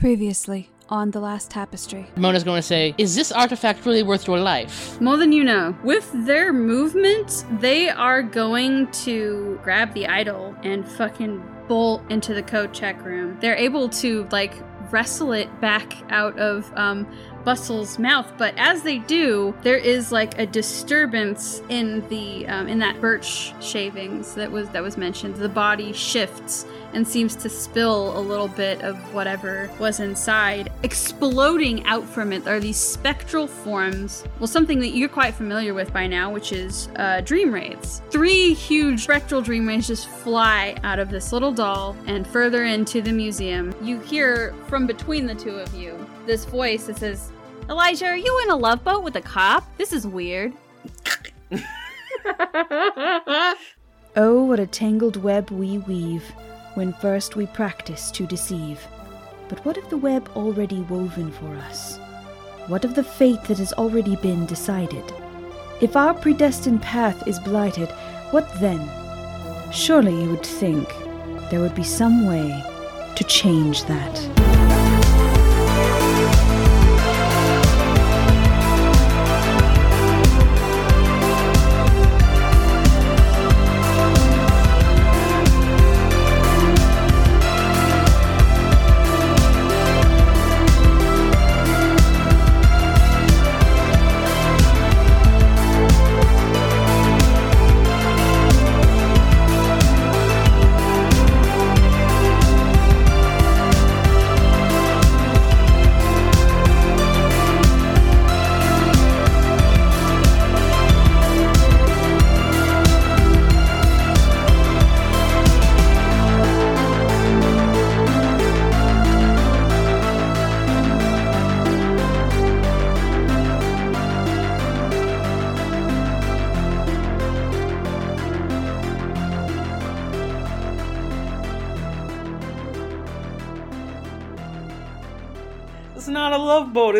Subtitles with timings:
[0.00, 2.10] Previously on the last tapestry.
[2.16, 4.98] Mona's going to say, Is this artifact really worth your life?
[4.98, 5.76] More than you know.
[5.84, 12.42] With their movement, they are going to grab the idol and fucking bolt into the
[12.42, 13.36] code check room.
[13.40, 14.54] They're able to, like,
[14.90, 17.06] wrestle it back out of um,
[17.44, 22.78] Bustle's mouth, but as they do, there is like a disturbance in the um, in
[22.80, 25.36] that birch shavings that was that was mentioned.
[25.36, 30.70] The body shifts and seems to spill a little bit of whatever was inside.
[30.82, 34.24] Exploding out from it are these spectral forms.
[34.38, 38.02] Well, something that you're quite familiar with by now, which is uh, dream wraiths.
[38.10, 43.00] Three huge spectral dream wraiths just fly out of this little doll and further into
[43.00, 43.74] the museum.
[43.82, 47.32] You hear from between the two of you this voice that says,
[47.68, 49.64] Elijah, are you in a love boat with a cop?
[49.76, 50.52] This is weird.
[54.16, 56.24] Oh, what a tangled web we weave
[56.74, 58.84] when first we practice to deceive.
[59.48, 61.98] But what of the web already woven for us?
[62.66, 65.04] What of the fate that has already been decided?
[65.80, 67.88] If our predestined path is blighted,
[68.32, 68.80] what then?
[69.72, 70.88] Surely you would think
[71.48, 72.64] there would be some way
[73.14, 74.79] to change that.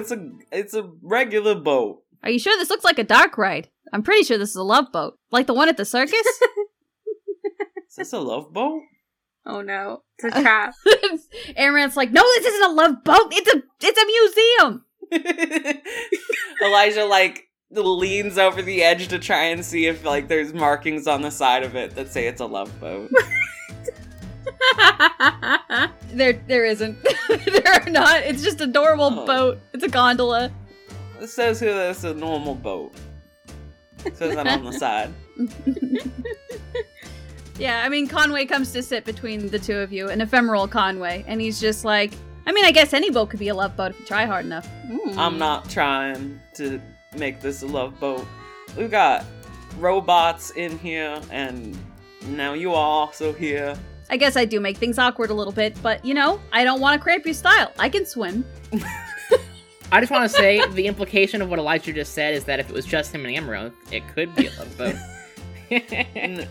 [0.00, 2.02] It's a it's a regular boat.
[2.22, 3.68] Are you sure this looks like a dark ride?
[3.92, 5.18] I'm pretty sure this is a love boat.
[5.30, 6.14] Like the one at the circus?
[7.88, 8.80] Is this a love boat?
[9.44, 10.74] Oh no, it's a trap.
[11.54, 13.32] Amaranth's like, no, this isn't a love boat.
[13.32, 14.06] It's a it's a
[15.12, 15.82] museum.
[16.64, 21.20] Elijah like leans over the edge to try and see if like there's markings on
[21.20, 23.10] the side of it that say it's a love boat.
[26.12, 26.98] There there isn't.
[27.28, 28.22] there are not.
[28.22, 29.26] It's just a normal Oh.
[29.26, 29.58] boat.
[29.72, 30.50] It's a gondola.
[31.20, 32.92] it says here that it's a normal boat.
[34.04, 35.12] It says that on the side.
[37.58, 41.24] Yeah, I mean Conway comes to sit between the two of you, an ephemeral Conway,
[41.28, 42.12] and he's just like,
[42.46, 44.46] I mean, I guess any boat could be a love boat if you try hard
[44.46, 44.66] enough.
[44.88, 45.18] Hmm.
[45.18, 46.80] I'm not trying to
[47.16, 48.26] make this a love boat.
[48.76, 49.24] We've got
[49.78, 51.76] robots in here, and
[52.28, 53.76] now you are also here.
[54.10, 56.80] I guess I do make things awkward a little bit, but you know, I don't
[56.80, 57.72] want to cramp your style.
[57.78, 58.44] I can swim.
[59.92, 62.68] I just want to say the implication of what Elijah just said is that if
[62.70, 64.94] it was just him and Amaranth, it could be a love boat.
[65.70, 66.46] N-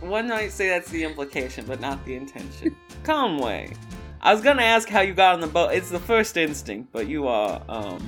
[0.00, 2.76] One might say that's the implication, but not the intention.
[3.02, 3.72] Conway,
[4.20, 5.70] I was gonna ask how you got on the boat.
[5.74, 8.04] It's the first instinct, but you are um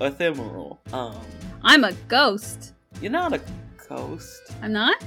[0.00, 0.80] ephemeral.
[0.92, 1.20] Um,
[1.62, 2.72] I'm a ghost.
[3.00, 3.40] you're not a
[3.88, 4.40] ghost.
[4.62, 5.02] I'm not?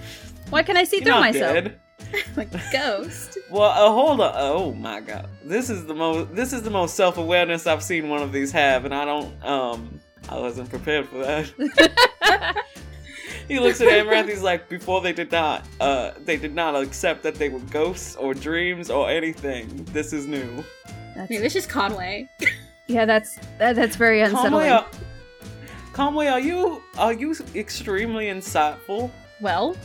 [0.50, 1.54] Why can I see You're through not myself?
[1.54, 1.80] dead.
[2.38, 3.38] I'm a ghost.
[3.50, 4.34] Well, uh, hold on.
[4.36, 8.10] Oh my god, this is the most this is the most self awareness I've seen
[8.10, 11.52] one of these have, and I don't um I wasn't prepared for that.
[13.48, 14.30] he looks at Amaranth.
[14.30, 18.16] He's like, before they did not uh they did not accept that they were ghosts
[18.16, 19.86] or dreams or anything.
[19.86, 20.64] This is new.
[21.16, 22.30] That's, Maybe it's just Conway.
[22.88, 24.52] yeah, that's that, that's very unsettling.
[24.52, 24.86] Conway, are,
[25.94, 29.12] Conway, are you are you extremely insightful?
[29.42, 29.76] Well,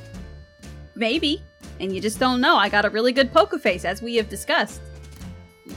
[0.94, 1.42] maybe.
[1.80, 2.56] And you just don't know.
[2.56, 4.80] I got a really good poker face, as we have discussed.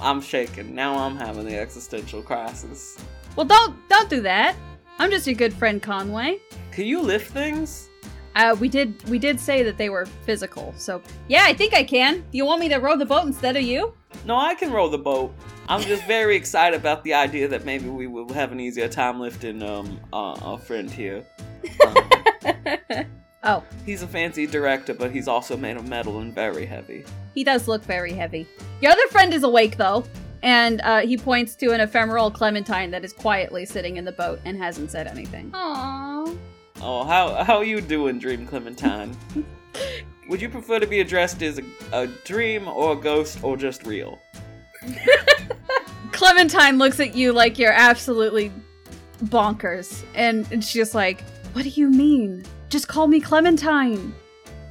[0.02, 0.74] I'm shaking.
[0.74, 2.98] Now I'm having the existential crisis.
[3.36, 4.56] Well, don't don't do that.
[5.00, 6.40] I'm just your good friend Conway.
[6.72, 7.90] Can you lift things?
[8.36, 11.84] Uh, we did we did say that they were physical, so yeah, I think I
[11.84, 12.20] can.
[12.32, 13.94] Do you want me to row the boat instead of you?
[14.26, 15.34] No, I can row the boat.
[15.68, 19.20] I'm just very excited about the idea that maybe we will have an easier time
[19.20, 21.26] lifting um uh, our friend here.
[21.86, 23.06] Um,
[23.44, 27.06] Oh, he's a fancy director, but he's also made of metal and very heavy.
[27.34, 28.46] he does look very heavy.
[28.82, 30.04] Your other friend is awake though,
[30.44, 34.40] and uh, he points to an ephemeral Clementine that is quietly sitting in the boat
[34.46, 35.52] and hasn't said anything.
[35.52, 36.38] Aww.
[36.82, 39.16] Oh, how how you doing, Dream Clementine?
[40.30, 41.64] Would you prefer to be addressed as a,
[41.94, 44.20] a dream or a ghost or just real?
[46.12, 48.52] Clementine looks at you like you're absolutely
[49.26, 51.22] bonkers, and, and she's just like,
[51.54, 52.44] "What do you mean?
[52.70, 54.14] Just call me Clementine."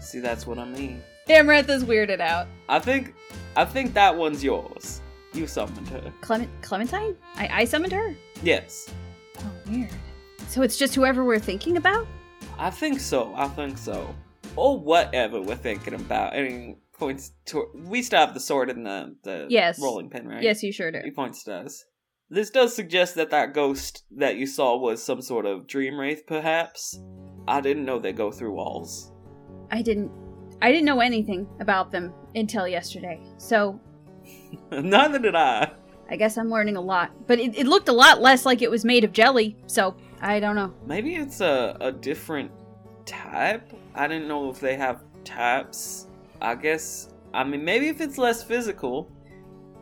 [0.00, 1.02] See, that's what I mean.
[1.28, 2.46] Amaranth is weirded out.
[2.68, 3.14] I think,
[3.56, 5.02] I think that one's yours.
[5.34, 6.12] You summoned her.
[6.22, 7.14] Clement Clementine?
[7.36, 8.14] I, I summoned her.
[8.42, 8.88] Yes,
[9.40, 9.90] Oh, weird.
[10.48, 12.06] So it's just whoever we're thinking about.
[12.58, 13.34] I think so.
[13.36, 14.14] I think so.
[14.56, 16.32] Or whatever we're thinking about.
[16.34, 17.66] I mean, points to.
[17.74, 19.78] We still have the sword and the the Yes.
[19.80, 20.42] rolling pin, right?
[20.42, 21.00] Yes, you sure do.
[21.04, 21.84] He points to us.
[22.30, 26.24] This does suggest that that ghost that you saw was some sort of dream wraith,
[26.26, 26.98] perhaps.
[27.48, 29.12] I didn't know they go through walls.
[29.70, 30.10] I didn't.
[30.60, 33.20] I didn't know anything about them until yesterday.
[33.36, 33.80] So
[34.70, 35.72] Neither did I.
[36.10, 37.10] I guess I'm learning a lot.
[37.26, 39.56] But it, it looked a lot less like it was made of jelly.
[39.66, 40.74] So I don't know.
[40.86, 42.50] Maybe it's a, a different
[43.04, 43.72] type.
[43.94, 46.06] I didn't know if they have types.
[46.40, 47.10] I guess.
[47.34, 49.10] I mean, maybe if it's less physical,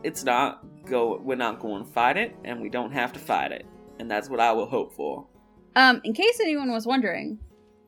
[0.02, 1.18] it's not go.
[1.22, 3.66] We're not going to fight it, and we don't have to fight it,
[3.98, 5.26] and that's what I will hope for.
[5.76, 7.38] Um, in case anyone was wondering,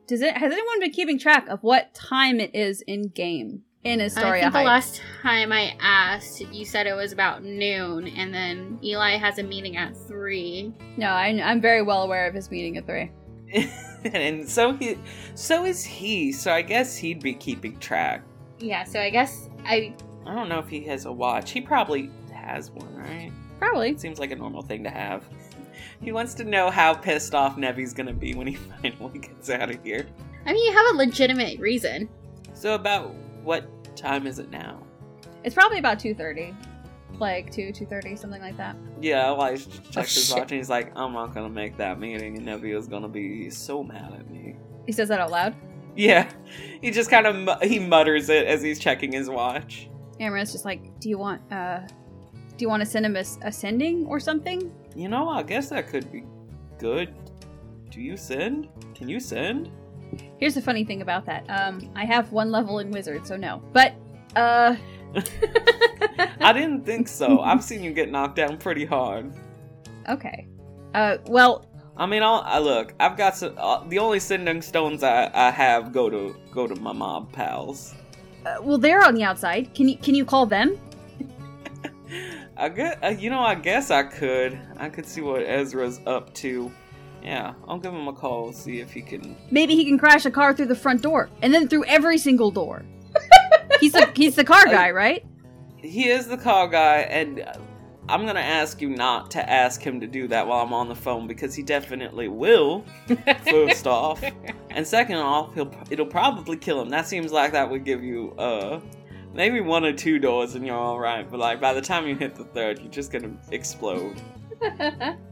[0.09, 4.01] does it has anyone been keeping track of what time it is in game in
[4.01, 4.25] a story.
[4.25, 8.33] I Astoria think the last time I asked, you said it was about noon, and
[8.33, 10.73] then Eli has a meeting at three.
[10.97, 13.11] No, I, I'm very well aware of his meeting at three.
[14.03, 14.97] and so he,
[15.35, 16.31] so is he.
[16.31, 18.23] So I guess he'd be keeping track.
[18.59, 19.95] Yeah, so I guess I
[20.25, 21.51] I don't know if he has a watch.
[21.51, 23.31] He probably has one, right?
[23.59, 23.91] Probably.
[23.91, 25.23] It seems like a normal thing to have.
[26.01, 29.69] He wants to know how pissed off Nevi's gonna be when he finally gets out
[29.69, 30.07] of here.
[30.45, 32.09] I mean you have a legitimate reason.
[32.53, 33.13] So about
[33.43, 34.81] what time is it now?
[35.43, 36.53] It's probably about two thirty,
[37.17, 38.75] like two two thirty, something like that.
[39.01, 40.37] Yeah, Elijah checks his shit.
[40.37, 43.49] watch and he's like, I'm not gonna make that meeting and Nevi is gonna be
[43.49, 44.55] so mad at me.
[44.85, 45.55] He says that out loud.
[45.95, 46.29] Yeah,
[46.81, 49.89] he just kind of he mutters it as he's checking his watch.
[50.19, 51.81] Amaranth's just like, "Do you want uh,
[52.59, 55.41] do you want to send him a, s- a sending or something?" You know, I
[55.43, 56.23] guess that could be
[56.77, 57.15] good.
[57.89, 58.67] Do you send?
[58.93, 59.71] Can you send?
[60.37, 61.45] Here's the funny thing about that.
[61.49, 63.61] Um, I have one level in wizard, so no.
[63.73, 63.93] But
[64.35, 64.75] uh,
[66.41, 67.39] I didn't think so.
[67.41, 69.31] I've seen you get knocked down pretty hard.
[70.09, 70.47] okay.
[70.93, 71.65] Uh, well,
[71.97, 72.93] I mean, I'll, I look.
[72.99, 76.75] I've got some, uh, the only sending stones I, I have go to go to
[76.75, 77.93] my mob pals.
[78.45, 79.73] uh, well, they're on the outside.
[79.75, 80.77] Can you can you call them?
[82.59, 84.59] I get, uh, you know, I guess I could.
[84.75, 86.69] I could see what Ezra's up to.
[87.23, 88.51] Yeah, I'll give him a call.
[88.51, 89.37] See if he can.
[89.49, 92.51] Maybe he can crash a car through the front door and then through every single
[92.51, 92.83] door.
[93.79, 95.25] he's the he's the car guy, right?
[95.77, 97.53] He is the car guy, and uh,
[98.09, 100.95] I'm gonna ask you not to ask him to do that while I'm on the
[100.95, 102.83] phone because he definitely will.
[103.49, 104.21] First off,
[104.69, 106.89] and second off, he'll it'll probably kill him.
[106.89, 108.81] That seems like that would give you uh
[109.33, 111.29] maybe one or two doors and you're all right.
[111.29, 114.15] But like by the time you hit the third, you're just gonna explode.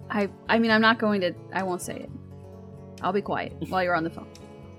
[0.09, 1.33] I I mean, I'm not going to.
[1.53, 2.09] I won't say it.
[3.01, 4.27] I'll be quiet while you're on the phone.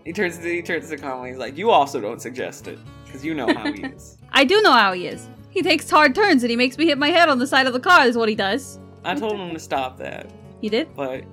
[0.05, 1.31] He turns to he turns to Conley.
[1.31, 4.61] He's like, "You also don't suggest it because you know how he is." I do
[4.63, 5.29] know how he is.
[5.51, 7.73] He takes hard turns and he makes me hit my head on the side of
[7.73, 8.07] the car.
[8.07, 8.79] Is what he does.
[9.05, 10.31] I told him to stop that,
[10.61, 10.95] He did.
[10.95, 11.25] but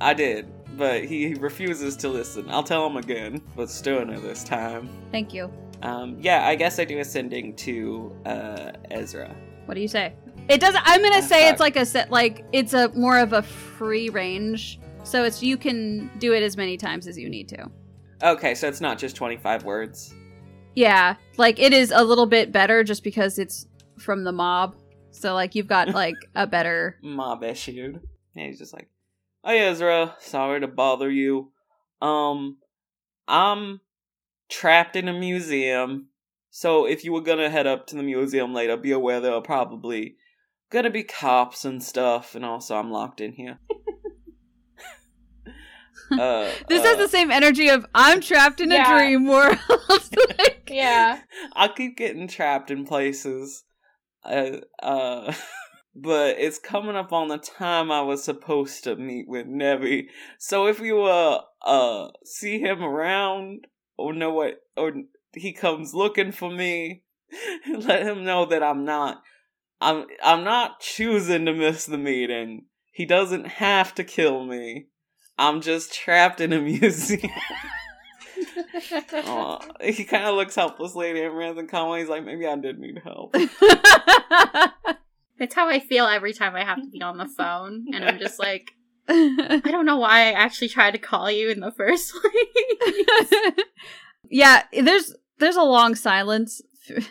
[0.00, 0.50] I did.
[0.76, 2.50] But he refuses to listen.
[2.50, 4.88] I'll tell him again, but sterner this time.
[5.12, 5.52] Thank you.
[5.82, 9.34] Um, yeah, I guess I do ascending to uh, Ezra.
[9.66, 10.14] What do you say?
[10.48, 10.82] It doesn't.
[10.84, 12.10] I'm gonna Uh, say it's like a set.
[12.10, 14.78] Like it's a more of a free range.
[15.02, 17.70] So it's you can do it as many times as you need to.
[18.22, 20.14] Okay, so it's not just 25 words.
[20.74, 23.66] Yeah, like it is a little bit better just because it's
[23.98, 24.76] from the mob.
[25.10, 26.98] So like you've got like a better.
[27.02, 28.00] Mob issued.
[28.36, 28.88] And he's just like,
[29.44, 31.52] Hey Ezra, sorry to bother you.
[32.02, 32.56] Um,
[33.28, 33.80] I'm
[34.60, 36.08] trapped in a museum.
[36.50, 39.42] So if you were gonna head up to the museum later, be aware there are
[39.42, 40.16] probably
[40.70, 43.58] gonna be cops and stuff, and also I'm locked in here.
[46.12, 48.86] uh, This uh, has the same energy of I'm trapped in Yeah.
[48.86, 49.58] a dream world.
[50.38, 51.20] Like- Yeah.
[51.54, 53.64] I keep getting trapped in places.
[54.24, 55.32] Uh, uh,
[55.94, 60.06] but it's coming up on the time I was supposed to meet with Nevi.
[60.38, 63.66] So if you uh uh see him around
[63.98, 64.92] Oh, or know what or
[65.34, 67.02] he comes looking for me,
[67.68, 69.22] let him know that I'm not
[69.80, 72.66] I'm I'm not choosing to miss the meeting.
[72.92, 74.86] He doesn't have to kill me.
[75.36, 77.30] I'm just trapped in a museum.
[79.12, 82.00] Aw, he kind of looks helplessly at Amaranth and Conway.
[82.00, 83.32] He's like, maybe I did need help.
[85.38, 87.86] That's how I feel every time I have to be on the phone.
[87.92, 88.70] And I'm just like,
[89.08, 93.32] I don't know why I actually tried to call you in the first place.
[94.30, 97.08] yeah, there's there's a long silence f-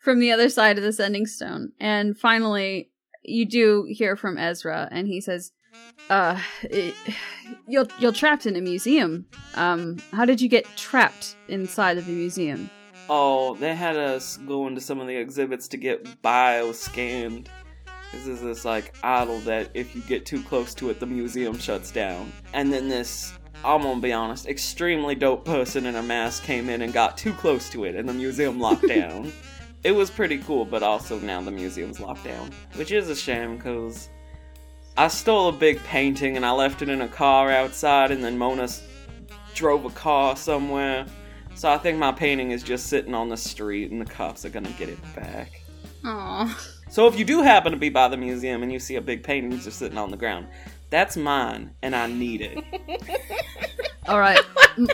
[0.00, 2.90] from the other side of the sending stone, and finally,
[3.22, 5.52] you do hear from Ezra, and he says,
[6.08, 6.94] "Uh, it,
[7.66, 9.26] you're you're trapped in a museum.
[9.54, 12.70] Um, how did you get trapped inside of the museum?"
[13.08, 17.50] Oh, they had us go into some of the exhibits to get bio scanned.
[18.12, 21.58] This is this like idol that if you get too close to it, the museum
[21.58, 22.32] shuts down.
[22.52, 23.32] And then this,
[23.64, 27.32] I'm gonna be honest, extremely dope person in a mask came in and got too
[27.32, 29.32] close to it, and the museum locked down.
[29.84, 33.56] It was pretty cool, but also now the museum's locked down, which is a shame
[33.56, 34.08] because
[34.96, 38.36] I stole a big painting and I left it in a car outside, and then
[38.36, 38.68] Mona
[39.54, 41.06] drove a car somewhere.
[41.54, 44.50] So I think my painting is just sitting on the street, and the cops are
[44.50, 45.62] gonna get it back.
[46.04, 46.58] Aw.
[46.90, 49.22] So if you do happen to be by the museum and you see a big
[49.22, 50.48] painting just sitting on the ground,
[50.90, 52.58] that's mine, and I need it.
[54.08, 54.40] All right.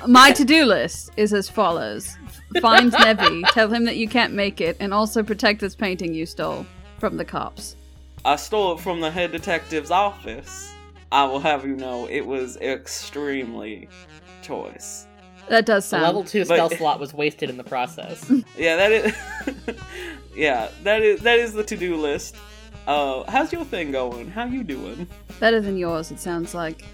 [0.06, 2.18] My to-do list is as follows:
[2.60, 6.26] Find Nevi, tell him that you can't make it, and also protect this painting you
[6.26, 6.66] stole
[6.98, 7.76] from the cops.
[8.26, 10.74] I stole it from the head detective's office.
[11.10, 13.88] I will have you know it was extremely
[14.42, 15.06] choice.
[15.48, 18.30] That does The sound level two spell But- slot was wasted in the process.
[18.58, 19.14] Yeah, that is.
[20.34, 22.36] yeah, that is that is the to-do list.
[22.86, 24.30] Uh, how's your thing going?
[24.30, 25.06] How you doing?
[25.40, 26.10] better than yours.
[26.10, 26.84] It sounds like.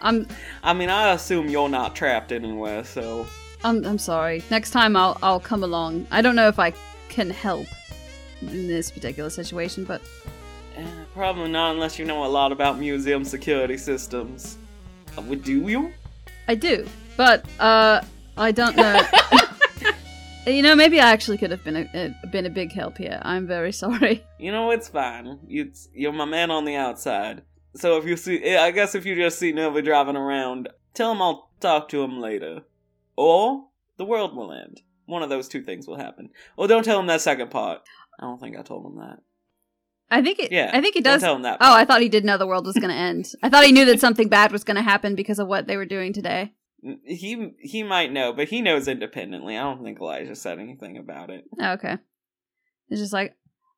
[0.00, 0.26] I'm
[0.62, 3.26] I mean, I assume you're not trapped anywhere, so
[3.62, 4.42] I'm I'm sorry.
[4.50, 6.06] Next time I'll I'll come along.
[6.10, 6.72] I don't know if I
[7.10, 7.66] can help
[8.40, 10.00] in this particular situation, but
[10.76, 14.56] eh, probably not unless you know a lot about museum security systems.
[15.18, 15.92] Uh, would do you?
[16.48, 16.86] I do.
[17.20, 18.00] But uh
[18.38, 18.98] I don't know.
[20.46, 23.20] you know, maybe I actually could have been a, a been a big help here.
[23.20, 24.24] I'm very sorry.
[24.38, 25.38] You know, it's fine.
[25.46, 27.42] You, you're my man on the outside.
[27.76, 31.12] So if you see, eh, I guess if you just see Nova driving around, tell
[31.12, 32.62] him I'll talk to him later.
[33.16, 33.66] Or
[33.98, 34.80] the world will end.
[35.04, 36.30] One of those two things will happen.
[36.56, 37.82] Or don't tell him that second part.
[38.18, 39.18] I don't think I told him that.
[40.10, 41.76] I think it Yeah, I think it don't does tell him that Oh.
[41.76, 43.32] I thought he did know the world was going to end.
[43.42, 45.76] I thought he knew that something bad was going to happen because of what they
[45.76, 46.54] were doing today.
[47.04, 49.56] He he might know, but he knows independently.
[49.56, 51.44] I don't think Elijah said anything about it.
[51.60, 51.98] Oh, okay.
[52.88, 53.36] It's just like,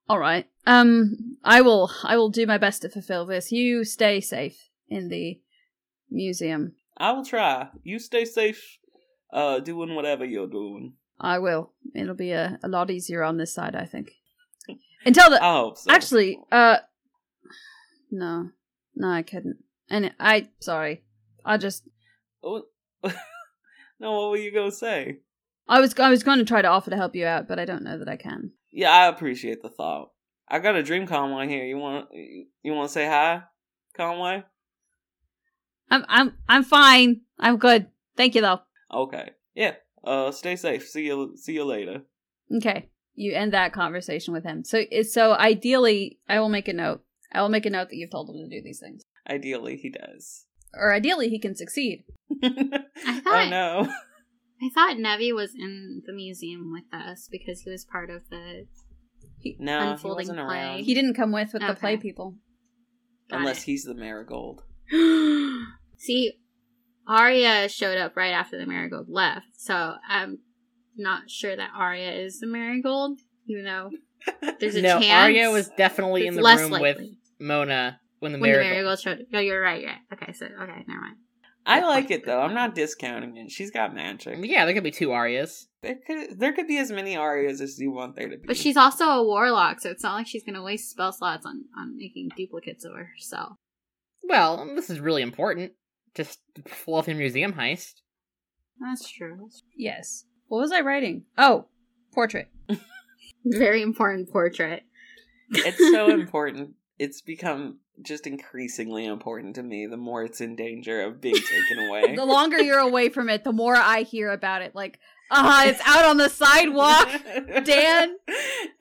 [0.08, 0.46] all right.
[0.66, 1.90] Um, I will.
[2.04, 3.50] I will do my best to fulfill this.
[3.50, 5.40] You stay safe in the
[6.10, 6.74] museum.
[6.96, 7.68] I will try.
[7.82, 8.78] You stay safe,
[9.32, 10.94] uh, doing whatever you're doing.
[11.18, 11.72] I will.
[11.94, 14.12] It'll be a, a lot easier on this side, I think.
[15.04, 15.90] Until the I hope so.
[15.90, 16.78] actually, uh,
[18.10, 18.50] no,
[18.94, 19.58] no, I couldn't.
[19.90, 21.02] And I sorry.
[21.44, 21.88] I just
[22.44, 22.64] Oh,
[24.00, 25.18] no, what were you gonna say?
[25.68, 27.64] I was I was going to try to offer to help you out, but I
[27.64, 28.52] don't know that I can.
[28.70, 30.10] Yeah, I appreciate the thought.
[30.48, 31.64] I got a dream Conway here.
[31.64, 33.42] You want you want to say hi,
[33.96, 34.44] Conway?
[35.90, 37.22] I'm I'm I'm fine.
[37.38, 37.86] I'm good.
[38.16, 38.60] Thank you though.
[38.92, 39.30] Okay.
[39.54, 39.74] Yeah.
[40.04, 40.88] Uh, stay safe.
[40.88, 41.36] See you.
[41.36, 42.02] See you later.
[42.54, 42.90] Okay.
[43.14, 44.64] You end that conversation with him.
[44.64, 47.02] So so ideally, I will make a note.
[47.32, 49.02] I will make a note that you've told him to do these things.
[49.28, 50.46] Ideally, he does.
[50.74, 52.04] Or ideally, he can succeed.
[52.42, 52.48] I
[53.06, 53.92] oh, thought, oh no.
[54.62, 58.66] I thought Nevi was in the museum with us because he was part of the.
[59.58, 60.56] No, he Unfolding wasn't play.
[60.56, 60.84] around.
[60.84, 62.36] He didn't come with with the play people.
[63.28, 63.66] Got Unless it.
[63.66, 64.62] he's the marigold.
[65.98, 66.32] See,
[67.08, 70.38] Arya showed up right after the marigold left, so I'm
[70.96, 73.90] not sure that Arya is the marigold, even though
[74.60, 75.12] there's a no, chance.
[75.12, 76.80] Arya was definitely in the room likely.
[76.80, 77.00] with
[77.40, 78.70] Mona when the when marigold.
[78.70, 79.26] the marigold showed up.
[79.34, 79.82] Oh, you're right.
[79.82, 79.96] Yeah.
[80.12, 80.32] Okay.
[80.32, 81.16] So okay, never mind.
[81.64, 82.40] I like it though.
[82.40, 83.50] I'm not discounting it.
[83.50, 84.38] She's got magic.
[84.42, 85.66] Yeah, there could be two Aryas.
[85.82, 88.46] There could there could be as many Arias as you want there to be.
[88.46, 91.64] But she's also a warlock, so it's not like she's gonna waste spell slots on
[91.78, 93.56] on making duplicates of herself.
[94.24, 95.72] Well, this is really important.
[96.14, 97.94] Just fluffy museum heist.
[98.80, 99.48] That's true.
[99.76, 100.24] Yes.
[100.48, 101.24] What was I writing?
[101.38, 101.66] Oh,
[102.12, 102.48] portrait.
[103.44, 104.82] Very important portrait.
[105.50, 106.70] it's so important.
[107.02, 111.84] It's become just increasingly important to me the more it's in danger of being taken
[111.88, 112.14] away.
[112.14, 114.76] The longer you're away from it, the more I hear about it.
[114.76, 117.08] Like, ah, it's out on the sidewalk.
[117.64, 118.16] Dan?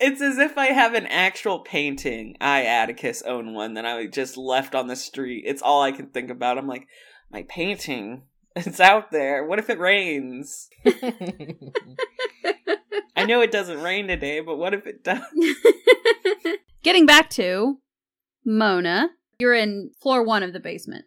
[0.04, 2.36] It's as if I have an actual painting.
[2.40, 5.44] I, Atticus, own one that I just left on the street.
[5.48, 6.60] It's all I can think about.
[6.60, 6.88] I'm like,
[7.32, 8.24] my painting.
[8.56, 9.46] It's out there.
[9.46, 10.68] What if it rains?
[13.16, 15.24] I know it doesn't rain today, but what if it does?
[16.84, 17.78] Getting back to
[18.46, 21.06] Mona, you're in floor one of the basement.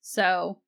[0.00, 0.58] So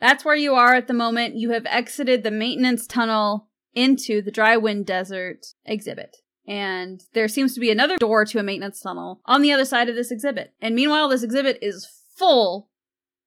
[0.00, 1.36] that's where you are at the moment.
[1.36, 6.18] You have exited the maintenance tunnel into the dry wind desert exhibit.
[6.46, 9.88] And there seems to be another door to a maintenance tunnel on the other side
[9.88, 10.52] of this exhibit.
[10.60, 12.68] And meanwhile, this exhibit is full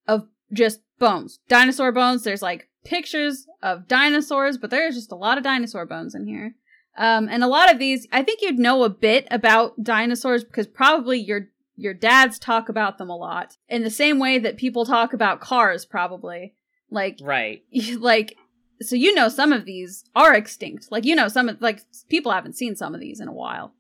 [0.08, 1.40] of just bones.
[1.48, 2.24] Dinosaur bones.
[2.24, 6.56] There's like pictures of dinosaurs, but there's just a lot of dinosaur bones in here.
[6.98, 10.68] Um, and a lot of these, I think you'd know a bit about dinosaurs because
[10.68, 14.84] probably your your dads talk about them a lot in the same way that people
[14.86, 16.56] talk about cars probably
[16.90, 17.62] like Right.
[18.00, 18.36] like
[18.82, 22.32] so you know some of these are extinct like you know some of like people
[22.32, 23.74] haven't seen some of these in a while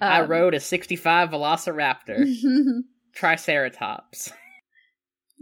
[0.00, 2.26] I Um, rode a 65 Velociraptor.
[3.14, 4.32] Triceratops.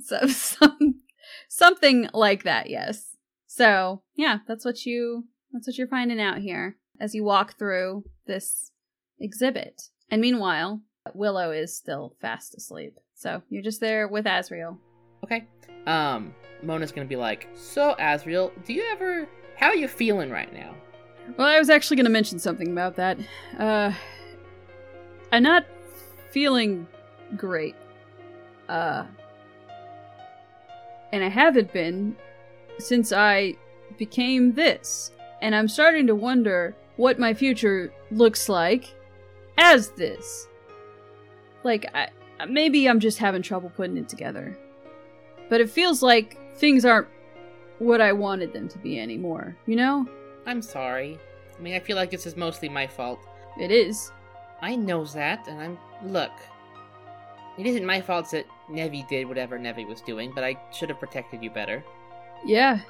[0.01, 1.01] so some
[1.49, 6.77] something like that yes so yeah that's what you that's what you're finding out here
[7.01, 8.71] as you walk through this
[9.19, 10.83] exhibit and meanwhile
[11.13, 14.79] willow is still fast asleep so you're just there with asriel
[15.23, 15.47] Okay.
[15.87, 19.27] Um, Mona's gonna be like, So, Asriel, do you ever.
[19.57, 20.75] How are you feeling right now?
[21.39, 23.19] well i was actually going to mention something about that
[23.59, 23.91] uh
[25.33, 25.65] i'm not
[26.31, 26.87] feeling
[27.35, 27.75] great
[28.69, 29.05] uh
[31.13, 32.15] and i haven't been
[32.79, 33.55] since i
[33.97, 38.95] became this and i'm starting to wonder what my future looks like
[39.57, 40.47] as this
[41.65, 42.09] like i
[42.49, 44.57] maybe i'm just having trouble putting it together
[45.49, 47.09] but it feels like things aren't
[47.79, 50.07] what i wanted them to be anymore you know
[50.47, 51.19] I'm sorry.
[51.57, 53.19] I mean, I feel like this is mostly my fault.
[53.59, 54.13] it is
[54.61, 55.79] I knows that, and I'm.
[56.05, 56.33] Look.
[57.59, 60.99] It isn't my fault that Nevi did whatever Nevi was doing, but I should have
[60.99, 61.85] protected you better.
[62.45, 62.81] yeah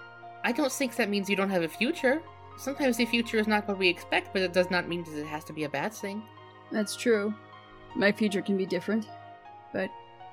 [0.42, 2.20] I don't think that means you don't have a future.
[2.58, 5.26] Sometimes the future is not what we expect, but it does not mean that it
[5.26, 6.22] has to be a bad thing.
[6.70, 7.34] That's true.
[7.94, 9.08] My future can be different.
[9.72, 9.90] But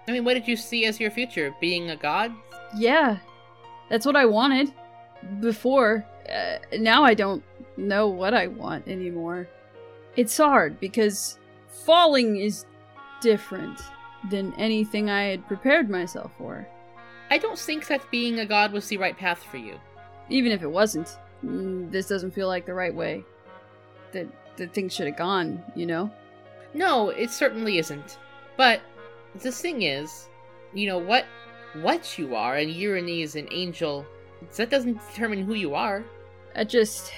[0.08, 1.54] I mean, what did you see as your future?
[1.60, 2.34] Being a god?
[2.76, 3.18] yeah,
[3.90, 4.74] that's what I wanted
[5.40, 6.06] before.
[6.34, 7.44] Uh, now I don't
[7.78, 9.48] know what I want anymore.
[10.16, 12.66] It's hard because falling is
[13.22, 13.80] different
[14.30, 16.68] than anything I had prepared myself for.
[17.30, 19.80] I don't think that being a god was the right path for you.
[20.30, 23.24] Even if it wasn't, mm, this doesn't feel like the right way.
[24.12, 24.28] That
[24.58, 26.12] that things should have gone, you know?
[26.74, 28.18] No, it certainly isn't.
[28.58, 28.82] But
[29.42, 30.30] the thing is,
[30.74, 31.26] you know what
[31.74, 34.06] what you are, and Urani is an angel.
[34.56, 36.04] That doesn't determine who you are.
[36.56, 37.14] I just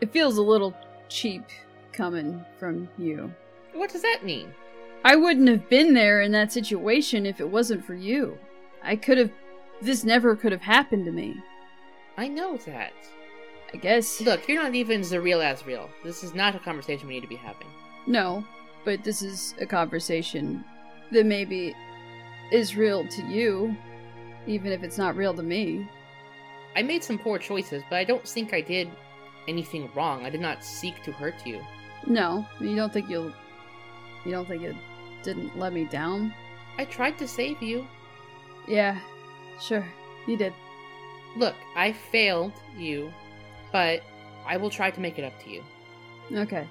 [0.00, 0.74] it feels a little
[1.08, 1.44] cheap
[1.92, 3.32] coming from you.
[3.72, 4.54] What does that mean?
[5.04, 8.38] I wouldn't have been there in that situation if it wasn't for you.
[8.82, 9.30] I could have.
[9.80, 11.36] This never could have happened to me.
[12.16, 12.92] I know that.
[13.72, 14.20] I guess.
[14.20, 15.88] Look, you're not even the real Asriel.
[16.02, 17.68] This is not a conversation we need to be having.
[18.06, 18.44] No,
[18.84, 20.64] but this is a conversation
[21.12, 21.74] that maybe
[22.52, 23.76] is real to you,
[24.46, 25.88] even if it's not real to me.
[26.76, 28.90] I made some poor choices, but I don't think I did
[29.48, 30.24] anything wrong.
[30.24, 31.60] I did not seek to hurt you.
[32.06, 33.32] No, you don't think you'll.
[34.24, 34.76] You don't think it
[35.22, 36.34] didn't let me down?
[36.76, 37.86] I tried to save you.
[38.66, 38.98] Yeah,
[39.60, 39.84] sure,
[40.26, 40.52] you did.
[41.36, 43.12] Look, I failed you,
[43.72, 44.02] but
[44.46, 45.62] I will try to make it up to you.
[46.32, 46.66] Okay,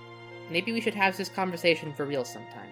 [0.49, 2.69] Maybe we should have this conversation for real sometime.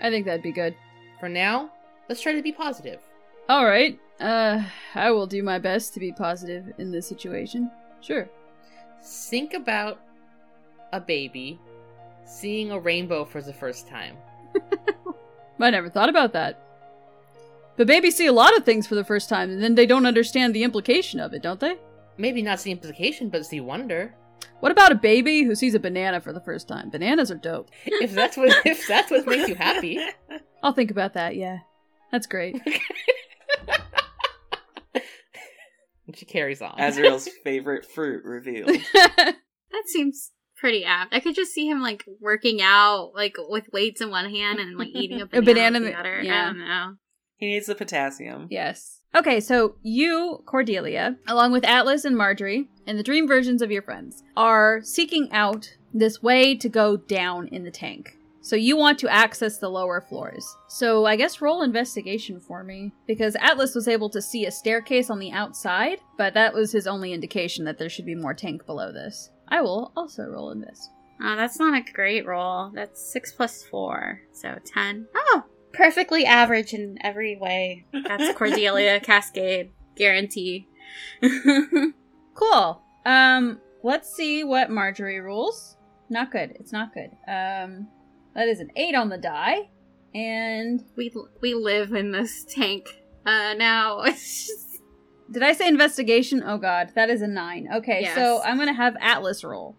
[0.00, 0.74] I think that'd be good.
[1.20, 1.70] For now,
[2.08, 3.00] let's try to be positive.
[3.48, 4.62] All right, uh,
[4.94, 7.70] I will do my best to be positive in this situation.
[8.00, 8.28] Sure.
[9.02, 10.00] Think about
[10.92, 11.58] a baby
[12.24, 14.16] seeing a rainbow for the first time.
[15.60, 16.58] I never thought about that.
[17.76, 20.06] But babies see a lot of things for the first time, and then they don't
[20.06, 21.76] understand the implication of it, don't they?
[22.16, 24.14] Maybe not the implication, but the wonder.
[24.60, 26.90] What about a baby who sees a banana for the first time?
[26.90, 27.70] Bananas are dope.
[27.84, 29.98] If that's what if that's what makes you happy.
[30.62, 31.58] I'll think about that, yeah.
[32.10, 32.60] That's great.
[36.06, 36.74] And she carries on.
[36.78, 38.76] Asriel's favorite fruit revealed.
[38.92, 39.34] That
[39.86, 41.14] seems pretty apt.
[41.14, 44.76] I could just see him like working out, like with weights in one hand and
[44.76, 46.20] like eating a banana, banana in the the- other.
[46.22, 46.42] yeah.
[46.42, 46.94] I don't know.
[47.36, 48.48] He needs the potassium.
[48.50, 48.98] yes.
[49.14, 53.82] Okay, so you, Cordelia, along with Atlas and Marjorie, and the dream versions of your
[53.82, 58.16] friends, are seeking out this way to go down in the tank.
[58.40, 60.56] So you want to access the lower floors.
[60.66, 65.10] So I guess roll investigation for me because Atlas was able to see a staircase
[65.10, 68.66] on the outside, but that was his only indication that there should be more tank
[68.66, 69.30] below this.
[69.48, 70.90] I will also roll invest.
[71.22, 72.70] Oh, that's not a great roll.
[72.70, 75.06] That's six plus four, so ten.
[75.14, 77.84] Oh, perfectly average in every way.
[77.92, 80.68] That's Cordelia Cascade guarantee.
[82.34, 82.80] Cool.
[83.04, 85.76] Um, let's see what Marjorie rules.
[86.08, 86.52] Not good.
[86.58, 87.10] It's not good.
[87.28, 87.88] Um,
[88.34, 89.68] that is an eight on the die,
[90.14, 92.88] and we we live in this tank
[93.26, 94.02] uh now.
[95.30, 96.42] Did I say investigation?
[96.44, 97.68] Oh god, that is a nine.
[97.76, 98.14] Okay, Yes.
[98.14, 99.76] so I'm gonna have Atlas roll.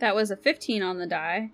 [0.00, 1.50] That was a 15 on the die.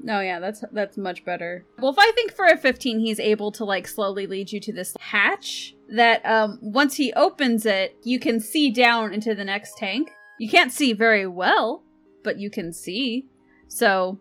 [0.00, 1.64] No, yeah, that's that's much better.
[1.78, 4.72] Well, if I think for a 15, he's able to like slowly lead you to
[4.72, 9.76] this hatch that um once he opens it, you can see down into the next
[9.76, 10.10] tank.
[10.38, 11.82] You can't see very well,
[12.22, 13.26] but you can see.
[13.66, 14.20] So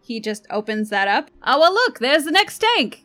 [0.00, 1.30] he just opens that up.
[1.42, 3.04] Oh well, look, there's the next tank.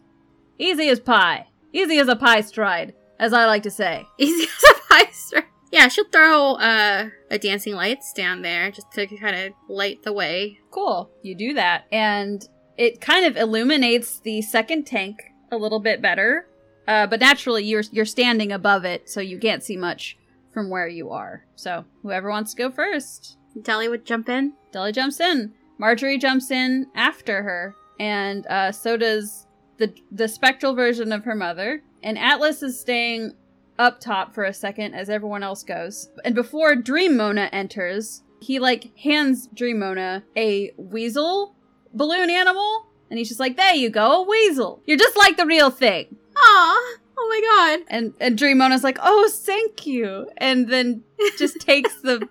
[0.59, 1.47] Easy as pie.
[1.73, 4.05] Easy as a pie stride, as I like to say.
[4.19, 5.45] Easy as a pie stride.
[5.71, 10.11] Yeah, she'll throw uh, a dancing lights down there just to kind of light the
[10.11, 10.59] way.
[10.69, 11.09] Cool.
[11.23, 16.47] You do that, and it kind of illuminates the second tank a little bit better.
[16.87, 20.17] Uh, but naturally, you're you're standing above it, so you can't see much
[20.53, 21.45] from where you are.
[21.55, 24.53] So whoever wants to go first, Deli would jump in.
[24.73, 25.53] Deli jumps in.
[25.77, 31.35] Marjorie jumps in after her, and uh, so does the the spectral version of her
[31.35, 31.81] mother.
[32.03, 33.35] And Atlas is staying
[33.79, 36.09] up top for a second as everyone else goes.
[36.23, 41.55] And before Dream Mona enters, he like hands Dream Mona a weasel
[41.93, 44.81] balloon animal, and he's just like, "There you go, a weasel.
[44.85, 47.41] You're just like the real thing." Aw, oh my
[47.77, 47.85] god.
[47.89, 51.03] And and Dream Mona's like, "Oh, thank you," and then
[51.37, 52.27] just takes the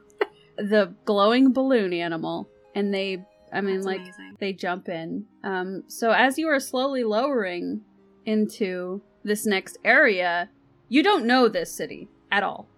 [0.56, 4.36] the glowing balloon animal, and they, I mean, That's like amazing.
[4.40, 5.24] they jump in.
[5.42, 7.80] Um, so as you are slowly lowering
[8.26, 10.50] into this next area,
[10.90, 12.68] you don't know this city at all,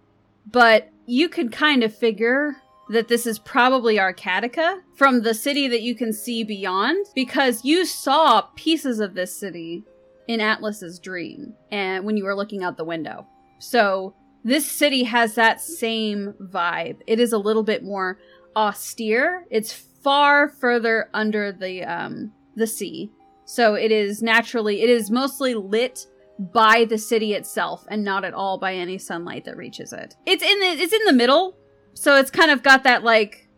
[0.47, 2.57] but you could kind of figure
[2.91, 7.85] that this is probably Arcatica from the city that you can see beyond because you
[7.85, 9.83] saw pieces of this city
[10.29, 13.27] in Atlas's dream and when you were looking out the window.
[13.59, 16.99] So this city has that same vibe.
[17.07, 18.19] It is a little bit more
[18.55, 19.47] austere.
[19.51, 23.11] It's far further under the um the sea.
[23.45, 26.07] So it is naturally it is mostly lit
[26.39, 30.15] by the city itself and not at all by any sunlight that reaches it.
[30.27, 31.57] It's in the it's in the middle.
[31.95, 33.49] So it's kind of got that like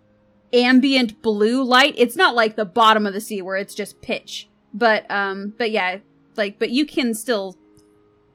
[0.52, 1.94] ambient blue light.
[1.96, 4.48] It's not like the bottom of the sea where it's just pitch.
[4.72, 5.98] But um but yeah,
[6.36, 7.56] like but you can still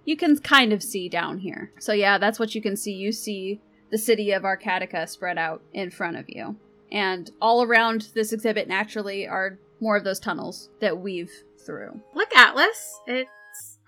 [0.06, 1.72] you can kind of see down here.
[1.80, 2.94] So yeah, that's what you can see.
[2.94, 6.56] You see the city of Arcatica spread out in front of you.
[6.92, 11.32] And all around this exhibit naturally are more of those tunnels that weave
[11.66, 12.00] through.
[12.16, 13.00] Look, Atlas.
[13.08, 13.30] It's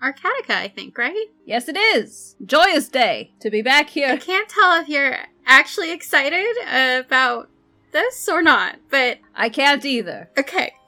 [0.02, 1.26] Arcatica, I think, right?
[1.46, 2.34] Yes, it is.
[2.44, 4.08] Joyous day to be back here.
[4.08, 7.48] I can't tell if you're actually excited about
[7.92, 10.30] this or not, but I can't either.
[10.38, 10.72] okay.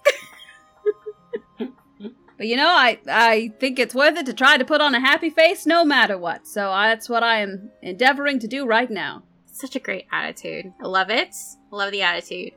[2.36, 5.00] But you know, I I think it's worth it to try to put on a
[5.00, 6.46] happy face no matter what.
[6.46, 9.22] So that's what I am endeavoring to do right now.
[9.46, 10.72] Such a great attitude.
[10.82, 11.28] I love it.
[11.72, 12.52] I Love the attitude.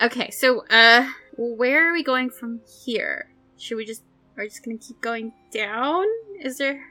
[0.00, 3.28] Okay, so uh where are we going from here?
[3.58, 4.02] Should we just
[4.36, 6.04] are just gonna keep going down?
[6.40, 6.84] Is there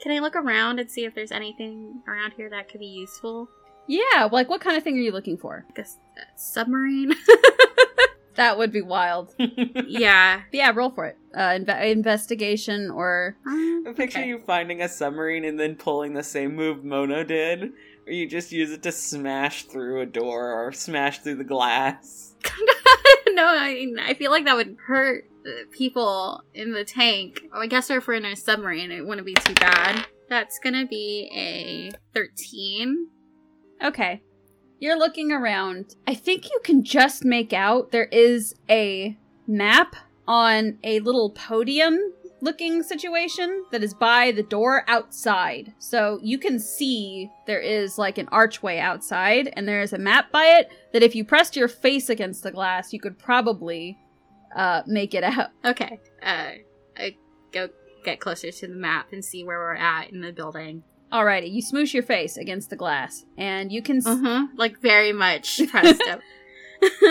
[0.00, 3.48] can I look around and see if there's anything around here that could be useful?
[3.88, 5.64] Yeah, like what kind of thing are you looking for?
[5.68, 7.12] I guess a submarine.
[8.36, 9.34] That would be wild.
[9.86, 10.42] yeah.
[10.52, 11.18] yeah, roll for it.
[11.34, 14.28] Uh, inve- investigation or Um, I picture okay.
[14.28, 17.72] you finding a submarine and then pulling the same move Mona did,
[18.06, 22.34] or you just use it to smash through a door or smash through the glass.
[23.36, 25.28] no, I mean, I feel like that would hurt
[25.70, 27.42] people in the tank.
[27.52, 30.06] I guess if we're in a submarine, it wouldn't be too bad.
[30.28, 33.08] That's gonna be a 13.
[33.84, 34.22] Okay.
[34.80, 35.94] You're looking around.
[36.06, 39.96] I think you can just make out there is a map
[40.26, 41.98] on a little podium
[42.46, 45.74] looking situation that is by the door outside.
[45.78, 50.30] So you can see there is like an archway outside and there is a map
[50.32, 53.98] by it that if you pressed your face against the glass, you could probably
[54.54, 55.50] uh make it out.
[55.72, 55.98] Okay.
[56.22, 56.52] Uh,
[56.96, 57.16] I
[57.52, 57.68] go
[58.04, 60.82] get closer to the map and see where we're at in the building.
[61.12, 64.46] Alrighty, you smoosh your face against the glass and you can s- Uh-huh.
[64.56, 66.20] Like, very much pressed up.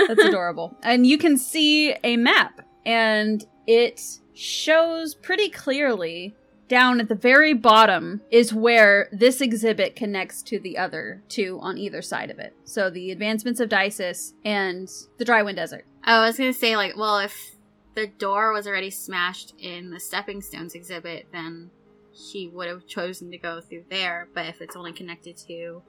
[0.07, 0.77] That's adorable.
[0.83, 3.99] And you can see a map, and it
[4.35, 6.35] shows pretty clearly
[6.67, 11.77] down at the very bottom is where this exhibit connects to the other two on
[11.77, 12.53] either side of it.
[12.63, 15.85] So the advancements of Dices and the Drywind Desert.
[16.03, 17.55] I was gonna say, like, well, if
[17.93, 21.69] the door was already smashed in the Stepping Stones exhibit, then
[22.11, 24.27] he would have chosen to go through there.
[24.33, 25.81] But if it's only connected to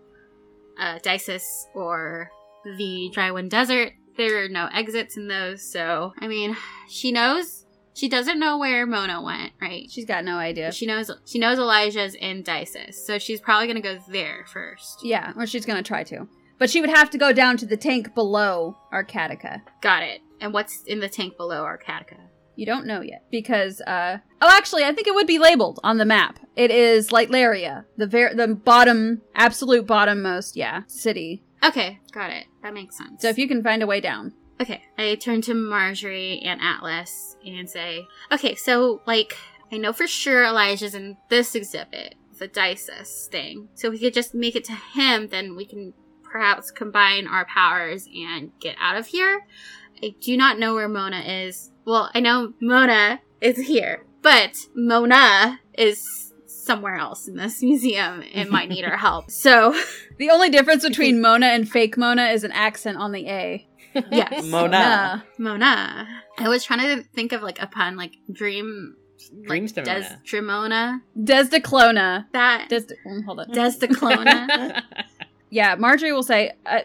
[0.79, 0.99] uh,
[1.75, 2.31] or
[2.65, 5.63] the Drywind Desert, there are no exits in those.
[5.63, 6.57] So, I mean,
[6.89, 7.66] she knows.
[7.97, 9.91] She doesn't know where Mona went, right?
[9.91, 10.71] She's got no idea.
[10.71, 11.11] She knows.
[11.25, 15.01] She knows Elijah's in Dices, so she's probably gonna go there first.
[15.03, 16.29] Yeah, or she's gonna try to.
[16.59, 19.63] But she would have to go down to the tank below Arcatica.
[19.81, 20.21] Got it.
[20.43, 22.19] And what's in the tank below Arcatica?
[22.55, 25.97] You don't know yet because uh oh actually I think it would be labeled on
[25.97, 26.39] the map.
[26.55, 31.43] It is Lightlaria, the ver- the bottom absolute bottommost, yeah, city.
[31.65, 32.47] Okay, got it.
[32.63, 33.23] That makes sense.
[33.23, 34.35] So if you can find a way down.
[34.61, 39.37] Okay, I turn to Marjorie and Atlas and say, okay, so, like,
[39.71, 43.69] I know for sure Elijah's in this exhibit, the Dices thing.
[43.75, 45.93] So if we could just make it to him, then we can
[46.23, 49.47] perhaps combine our powers and get out of here.
[50.03, 51.71] I do not know where Mona is.
[51.85, 58.51] Well, I know Mona is here, but Mona is somewhere else in this museum and
[58.51, 59.31] might need our help.
[59.31, 59.79] So,
[60.19, 63.69] The only difference between Mona and fake Mona is an accent on the A.
[64.11, 64.45] yes.
[64.51, 65.25] Mona.
[65.39, 66.07] Mona.
[66.39, 68.97] I was trying to think of like a pun, like dream.
[69.47, 69.85] Like Dreamstamina.
[70.25, 71.03] Desdemona.
[71.19, 72.27] Desdeclona.
[72.33, 72.69] That.
[72.69, 73.49] Des- mm, hold on.
[73.51, 74.83] Desdeclona.
[75.51, 76.81] yeah, Marjorie will say, uh,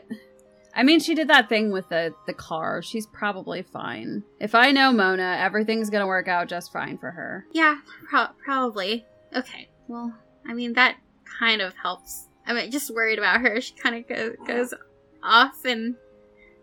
[0.73, 2.81] I mean, she did that thing with the, the car.
[2.81, 4.23] She's probably fine.
[4.39, 7.45] If I know Mona, everything's gonna work out just fine for her.
[7.51, 7.77] yeah,
[8.09, 9.05] pro- probably.
[9.35, 9.67] Okay.
[9.87, 10.13] Well,
[10.47, 10.95] I mean, that
[11.39, 12.27] kind of helps.
[12.47, 13.59] I mean, just worried about her.
[13.59, 14.73] She kind of go- goes
[15.21, 15.95] off and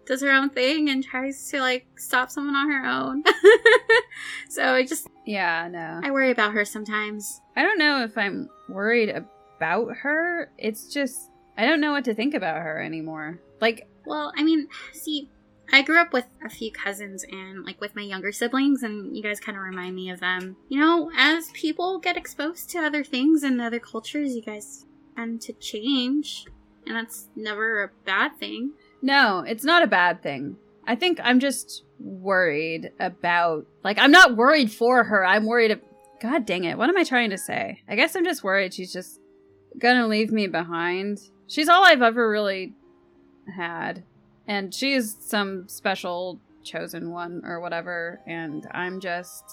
[0.09, 3.23] does her own thing and tries to like stop someone on her own.
[4.49, 6.01] so I just Yeah, no.
[6.03, 7.42] I worry about her sometimes.
[7.55, 10.51] I don't know if I'm worried about her.
[10.57, 13.38] It's just, I don't know what to think about her anymore.
[13.61, 15.29] Like, Well, I mean, see,
[15.71, 19.23] I grew up with a few cousins and like with my younger siblings, and you
[19.23, 20.57] guys kind of remind me of them.
[20.71, 25.42] You know, as people get exposed to other things and other cultures, you guys tend
[25.42, 26.47] to change,
[26.87, 28.73] and that's never a bad thing.
[29.02, 30.56] No, it's not a bad thing.
[30.87, 35.24] I think I'm just worried about like I'm not worried for her.
[35.24, 35.82] I'm worried ab-
[36.20, 36.78] God dang it.
[36.78, 37.82] What am I trying to say?
[37.88, 39.20] I guess I'm just worried she's just
[39.78, 41.20] gonna leave me behind.
[41.46, 42.74] She's all I've ever really
[43.54, 44.02] had.
[44.46, 49.44] And she is some special chosen one or whatever, and I'm just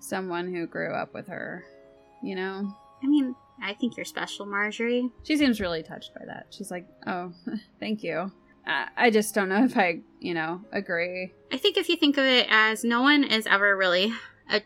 [0.00, 1.64] someone who grew up with her.
[2.22, 2.76] You know?
[3.02, 5.10] I mean, I think you're special, Marjorie.
[5.22, 6.46] She seems really touched by that.
[6.50, 7.32] She's like, "Oh,
[7.80, 8.30] thank you."
[8.66, 11.32] I, I just don't know if I, you know, agree.
[11.52, 14.12] I think if you think of it as no one is ever really
[14.50, 14.62] a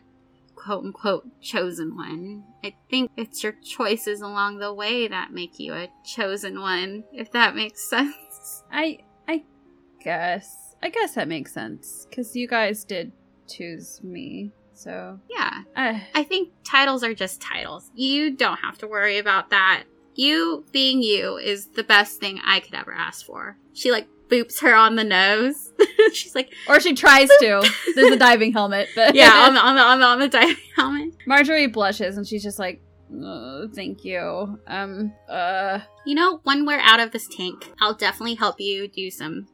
[0.55, 5.73] quote unquote chosen one, I think it's your choices along the way that make you
[5.73, 8.63] a chosen one, if that makes sense.
[8.71, 9.43] I, I
[10.03, 13.11] guess, I guess that makes sense because you guys did
[13.47, 14.51] choose me.
[14.81, 15.61] So, Yeah.
[15.75, 17.91] I, I think titles are just titles.
[17.93, 19.83] You don't have to worry about that.
[20.15, 23.57] You being you is the best thing I could ever ask for.
[23.73, 25.71] She like boops her on the nose.
[26.13, 27.69] She's like, or she tries to.
[27.95, 30.55] There's a diving helmet, but yeah, on the on the on the, on the diving
[30.75, 31.13] helmet.
[31.27, 32.81] Marjorie blushes and she's just like,
[33.23, 38.35] "Uh, "Thank you." Um, uh, You know, when we're out of this tank, I'll definitely
[38.35, 39.47] help you do some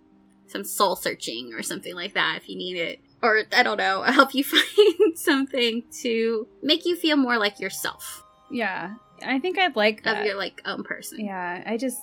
[0.47, 2.99] some soul searching or something like that if you need it.
[3.21, 7.59] Or I don't know, I'll help you find something to make you feel more like
[7.59, 8.93] yourself yeah,
[9.25, 11.23] I think I'd like of your like own person.
[11.23, 11.99] Yeah, I just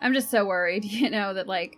[0.00, 1.76] I'm just so worried, you know, that like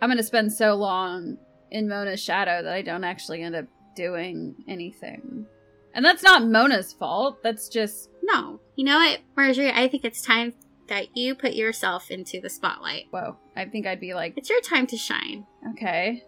[0.00, 1.38] I'm gonna spend so long
[1.70, 5.46] in Mona's shadow that I don't actually end up doing anything.
[5.94, 7.42] And that's not Mona's fault.
[7.42, 9.72] That's just No, you know what, Marjorie?
[9.72, 10.52] I think it's time
[10.88, 13.06] that you put yourself into the spotlight.
[13.10, 13.36] whoa.
[13.56, 15.46] I think I'd be like, It's your time to shine.
[15.70, 16.22] okay.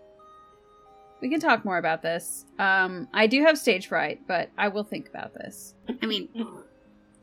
[1.21, 2.45] We can talk more about this.
[2.59, 5.75] Um, I do have stage fright, but I will think about this.
[6.03, 6.29] I mean,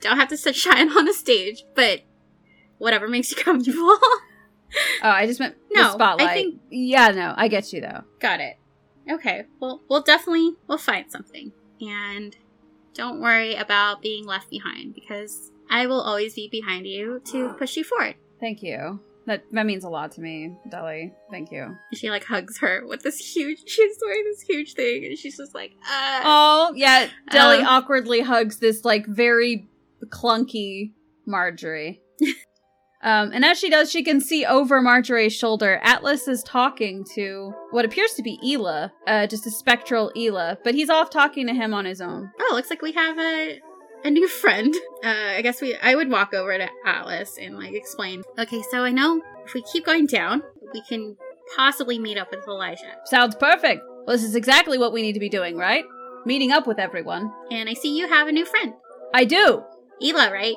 [0.02, 2.02] don't have to sit shine on the stage, but
[2.78, 3.98] whatever makes you comfortable.
[5.02, 6.34] Oh, I just meant No, I spotlight.
[6.34, 8.02] think- Yeah, no, I get you though.
[8.20, 8.58] Got it.
[9.10, 9.46] Okay.
[9.60, 11.52] Well, we'll definitely we'll find something.
[11.80, 12.36] And
[12.94, 17.78] don't worry about being left behind because I will always be behind you to push
[17.78, 18.16] you forward.
[18.40, 19.00] Thank you.
[19.28, 21.14] That that means a lot to me, Dolly.
[21.32, 21.76] Thank you.
[21.94, 25.56] She like hugs her with this huge she's wearing this huge thing and she's just
[25.56, 27.08] like, uh Oh, yeah.
[27.32, 29.68] Deli Um, awkwardly hugs this like very
[30.10, 30.92] clunky
[31.26, 32.02] Marjorie.
[33.02, 35.80] um, and as she does, she can see over Marjorie's shoulder.
[35.84, 40.76] Atlas is talking to what appears to be Ela, uh, just a spectral Ela, but
[40.76, 42.30] he's off talking to him on his own.
[42.40, 43.60] Oh, looks like we have a
[44.06, 44.74] a new friend.
[45.04, 48.24] Uh I guess we I would walk over to Atlas and like explain.
[48.40, 50.42] Okay, so I know if we keep going down,
[50.74, 51.18] we can
[51.56, 52.96] possibly meet up with Elijah.
[53.06, 53.82] Sounds perfect.
[54.06, 55.84] Well, this is exactly what we need to be doing, right?
[56.26, 57.32] Meeting up with everyone.
[57.52, 58.74] And I see you have a new friend.
[59.14, 59.64] I do.
[60.02, 60.56] Ela, right?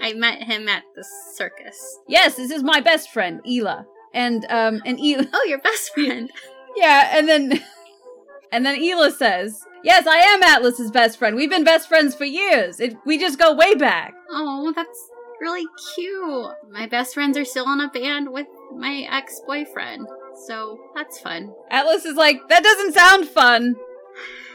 [0.00, 1.98] I met him at the circus.
[2.08, 3.86] Yes, this is my best friend, Ela.
[4.14, 5.26] And um, and Ela.
[5.32, 6.30] Oh, your best friend.
[6.76, 7.62] Yeah, and then
[8.52, 11.36] and then Ela says, "Yes, I am Atlas's best friend.
[11.36, 12.80] We've been best friends for years.
[12.80, 16.52] It, we just go way back." Oh, that's really cute.
[16.70, 20.06] My best friends are still in a band with my ex boyfriend,
[20.46, 21.52] so that's fun.
[21.70, 23.76] Atlas is like, "That doesn't sound fun."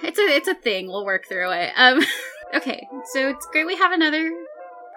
[0.03, 0.87] It's a it's a thing.
[0.87, 1.71] We'll work through it.
[1.75, 1.99] Um,
[2.53, 4.29] okay, so it's great we have another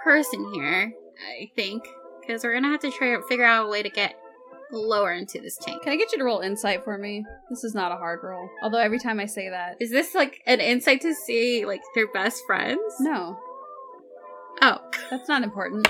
[0.04, 0.92] person here.
[1.40, 1.84] I think
[2.20, 4.17] because we're gonna have to try to figure out a way to get
[4.72, 5.82] lower into this tank.
[5.82, 7.24] Can I get you to roll insight for me?
[7.50, 8.48] This is not a hard roll.
[8.62, 12.10] Although every time I say that, Is this like an insight to see like their
[12.12, 12.80] best friends?
[13.00, 13.38] no,
[14.60, 14.78] Oh,
[15.10, 15.86] that's not important.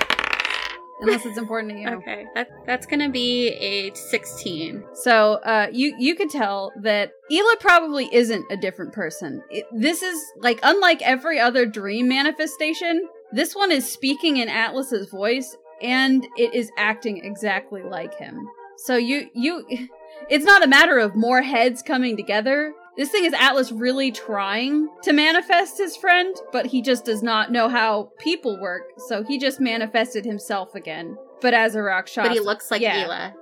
[1.01, 1.87] unless it's important to you.
[1.99, 4.83] Okay, that that's gonna be a sixteen.
[4.93, 9.41] So uh, you you could tell that Ela probably isn't a different person.
[9.49, 13.07] It, this is like unlike every other dream manifestation.
[13.31, 18.47] This one is speaking in Atlas's voice, and it is acting exactly like him.
[18.85, 19.65] So you you,
[20.29, 22.73] it's not a matter of more heads coming together.
[22.97, 27.51] This thing is Atlas really trying to manifest his friend, but he just does not
[27.51, 31.15] know how people work, so he just manifested himself again.
[31.41, 32.27] But as a Rakshasa.
[32.27, 33.03] But he looks like yeah.
[33.05, 33.33] Ela.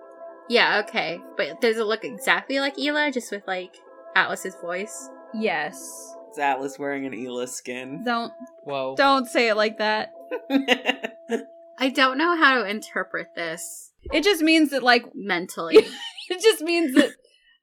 [0.47, 1.19] Yeah, okay.
[1.36, 3.76] But does it look exactly like Ela, just with like
[4.15, 5.10] Atlas's voice?
[5.34, 6.15] Yes.
[6.30, 8.04] It's Atlas wearing an Ela skin.
[8.04, 8.32] Don't
[8.63, 8.95] Whoa.
[8.95, 10.13] don't say it like that.
[11.80, 15.78] I don't know how to interpret this It just means that like mentally.
[16.30, 17.12] it just means that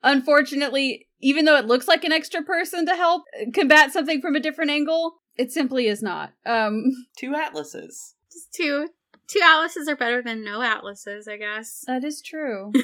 [0.03, 4.41] unfortunately, even though it looks like an extra person to help combat something from a
[4.41, 6.33] different angle, it simply is not.
[6.47, 6.85] Um
[7.17, 8.15] Two Atlases.
[8.33, 8.89] Just two
[9.27, 11.85] two atlases are better than no atlases, I guess.
[11.87, 12.73] that is true.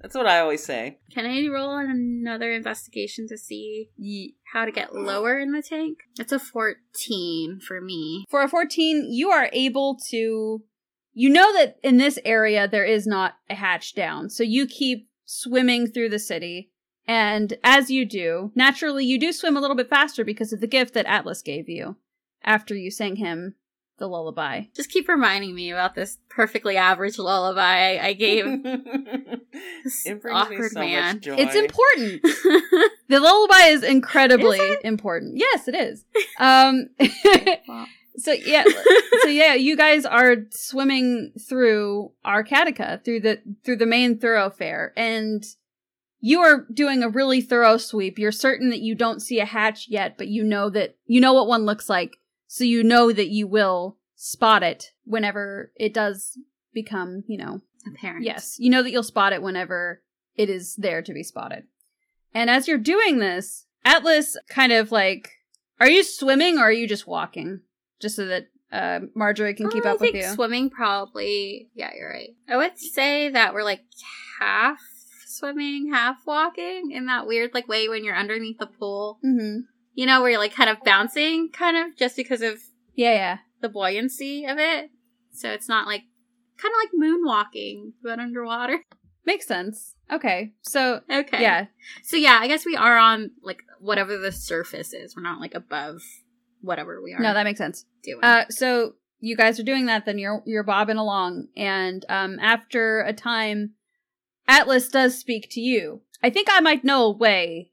[0.00, 0.98] That's what I always say.
[1.12, 5.98] Can I roll another investigation to see Ye- how to get lower in the tank?
[6.18, 8.24] It's a 14 for me.
[8.30, 10.62] For a 14, you are able to
[11.12, 14.30] you know that in this area there is not a hatch down.
[14.30, 16.70] So you keep swimming through the city.
[17.06, 20.66] And as you do, naturally you do swim a little bit faster because of the
[20.66, 21.96] gift that Atlas gave you
[22.44, 23.54] after you sang him
[23.98, 24.62] the lullaby.
[24.74, 27.60] Just keep reminding me about this perfectly average lullaby
[27.98, 28.44] I, I gave
[29.84, 31.20] this it awkward so man.
[31.22, 32.22] It's important.
[33.08, 35.36] The lullaby is incredibly Is important.
[35.36, 36.04] Yes, it is.
[36.38, 36.90] Um
[37.68, 38.64] Well, so yeah,
[39.22, 45.44] so yeah, you guys are swimming through Arcatica, through the through the main thoroughfare and
[46.20, 48.18] you are doing a really thorough sweep.
[48.18, 51.32] You're certain that you don't see a hatch yet, but you know that you know
[51.32, 56.38] what one looks like, so you know that you will spot it whenever it does
[56.74, 58.24] become, you know, apparent.
[58.24, 60.02] Yes, you know that you'll spot it whenever
[60.36, 61.64] it is there to be spotted.
[62.34, 65.30] And as you're doing this, Atlas kind of like,
[65.80, 67.60] are you swimming or are you just walking?
[68.00, 70.32] Just so that uh, Marjorie can keep up I think with you.
[70.34, 71.68] Swimming probably.
[71.74, 72.30] Yeah, you're right.
[72.48, 73.82] I would say that we're like
[74.38, 74.78] half
[75.26, 79.18] swimming, half walking in that weird like way when you're underneath the pool.
[79.24, 79.60] mm-hmm.
[79.94, 82.60] You know, where you're like kind of bouncing, kind of just because of
[82.94, 83.38] Yeah, yeah.
[83.60, 84.90] the buoyancy of it.
[85.32, 86.02] So it's not like
[86.56, 88.78] kind of like moonwalking, but underwater.
[89.26, 89.94] Makes sense.
[90.10, 91.42] Okay, so Okay.
[91.42, 91.66] yeah,
[92.02, 95.14] So yeah, I guess we are on like whatever the surface is.
[95.16, 96.00] We're not like above
[96.60, 97.84] whatever we are no, that makes sense.
[98.02, 98.22] doing.
[98.22, 103.00] Uh, so you guys are doing that, then you're you're bobbing along, and um, after
[103.02, 103.72] a time,
[104.48, 106.00] Atlas does speak to you.
[106.22, 107.70] I think I might know a way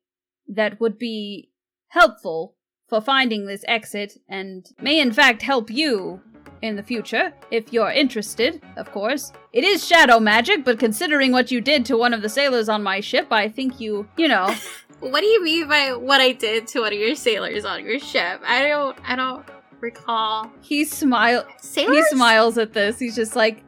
[0.47, 1.52] that would be
[1.89, 2.56] helpful
[2.88, 6.21] for finding this exit, and may in fact help you
[6.62, 8.62] in the future if you're interested.
[8.76, 12.30] Of course, it is shadow magic, but considering what you did to one of the
[12.30, 14.54] sailors on my ship, I think you, you know,
[15.00, 18.00] what do you mean by what I did to one of your sailors on your
[18.00, 18.42] ship?
[18.46, 18.98] I don't.
[19.08, 19.46] I don't
[19.80, 20.52] recall.
[20.62, 21.96] he smiles Sailors.
[21.96, 23.00] He smiles at this.
[23.00, 23.64] He's just like,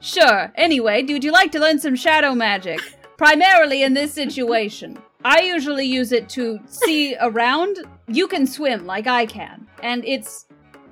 [0.00, 0.52] sure.
[0.56, 2.80] Anyway, would you like to learn some shadow magic?
[3.16, 4.98] Primarily in this situation.
[5.24, 7.78] I usually use it to see around.
[8.08, 9.68] You can swim like I can.
[9.82, 10.46] And it's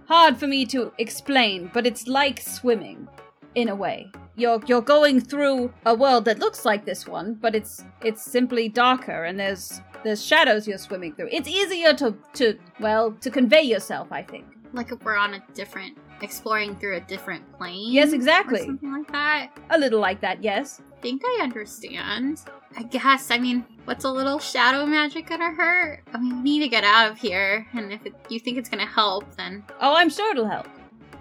[0.07, 3.09] hard for me to explain, but it's like swimming
[3.54, 4.10] in a way.
[4.36, 8.68] You're you're going through a world that looks like this one, but it's it's simply
[8.68, 11.28] darker and there's there's shadows you're swimming through.
[11.30, 14.46] It's easier to to well, to convey yourself, I think.
[14.72, 17.92] Like if we're on a different, exploring through a different plane.
[17.92, 18.64] Yes, exactly.
[18.64, 19.50] something like that.
[19.70, 20.80] A little like that, yes.
[20.96, 22.42] I think I understand.
[22.76, 23.32] I guess.
[23.32, 26.02] I mean, what's a little shadow magic gonna hurt?
[26.14, 28.68] I mean, we need to get out of here, and if it, you think it's
[28.68, 30.68] gonna help, then Oh, I'm sure it'll help.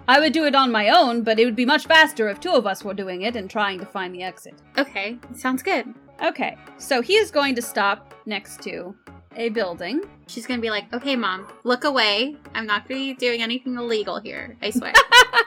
[0.08, 2.50] I would do it on my own, but it would be much faster if two
[2.50, 4.54] of us were doing it and trying to find the exit.
[4.78, 5.86] okay, sounds good.
[6.24, 8.94] Okay, so he is going to stop next to
[9.36, 10.02] a building.
[10.26, 12.36] She's gonna be like, "Okay, mom, look away.
[12.54, 14.56] I'm not gonna be doing anything illegal here.
[14.60, 14.92] I swear,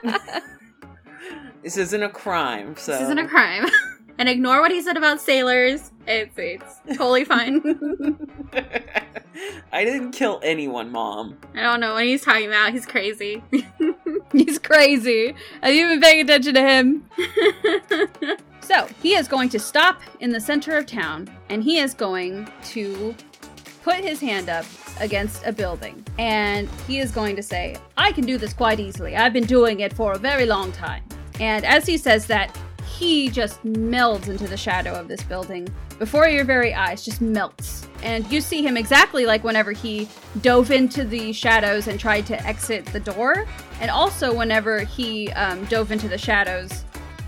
[1.62, 3.66] This isn't a crime, so this isn't a crime."
[4.18, 5.92] and ignore what he said about sailors.
[6.08, 7.62] It's it's totally fine.
[9.72, 11.38] I didn't kill anyone, mom.
[11.56, 12.74] I don't know what he's talking about.
[12.74, 13.44] He's crazy.
[14.32, 15.36] He's crazy.
[15.62, 17.08] Have you been paying attention to him?
[18.64, 22.48] So, he is going to stop in the center of town and he is going
[22.68, 23.14] to
[23.84, 24.66] put his hand up
[25.02, 26.06] against a building.
[26.18, 29.18] And he is going to say, I can do this quite easily.
[29.18, 31.04] I've been doing it for a very long time.
[31.42, 32.58] And as he says that,
[32.98, 35.68] he just melds into the shadow of this building
[36.00, 37.88] before your very eyes, just melts.
[38.04, 40.08] And you see him exactly like whenever he
[40.42, 43.46] dove into the shadows and tried to exit the door,
[43.80, 46.84] and also whenever he um, dove into the shadows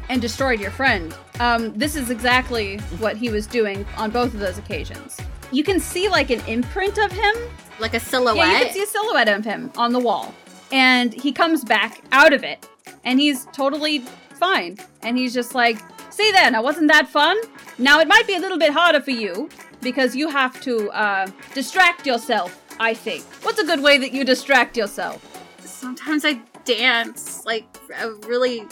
[0.09, 1.15] and destroyed your friend.
[1.39, 5.17] Um, this is exactly what he was doing on both of those occasions.
[5.51, 7.35] You can see like an imprint of him.
[7.79, 8.37] Like a silhouette.
[8.37, 10.33] Yeah, you can see a silhouette of him on the wall.
[10.71, 12.67] And he comes back out of it,
[13.03, 14.03] and he's totally
[14.35, 14.77] fine.
[15.01, 15.79] And he's just like,
[16.15, 17.37] See then, now wasn't that fun?
[17.77, 19.49] Now it might be a little bit harder for you
[19.81, 23.25] because you have to uh, distract yourself, I think.
[23.43, 25.21] What's a good way that you distract yourself?
[25.59, 27.65] Sometimes I dance, like,
[27.99, 28.63] a really,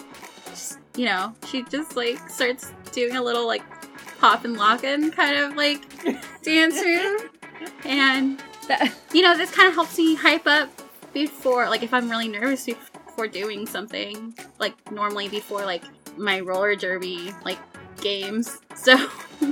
[0.45, 3.63] just, you know, she just, like, starts doing a little, like,
[4.19, 5.81] pop and lockin' kind of, like,
[6.43, 7.29] dance move.
[7.83, 8.41] And,
[9.13, 10.69] you know, this kind of helps me hype up
[11.13, 12.69] before, like, if I'm really nervous
[13.13, 15.83] before doing something, like, normally before, like,
[16.17, 17.59] my roller derby, like,
[18.01, 18.57] games.
[18.75, 18.95] So,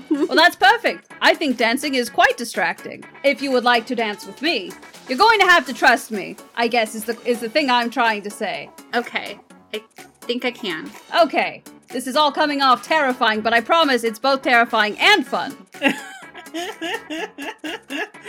[0.09, 1.11] Well, that's perfect.
[1.21, 3.03] I think dancing is quite distracting.
[3.23, 4.71] If you would like to dance with me,
[5.07, 6.37] you're going to have to trust me.
[6.55, 8.69] I guess is the is the thing I'm trying to say.
[8.95, 9.39] okay.
[9.73, 9.83] I
[10.21, 10.89] think I can.
[11.23, 15.55] Okay, this is all coming off terrifying, but I promise it's both terrifying and fun.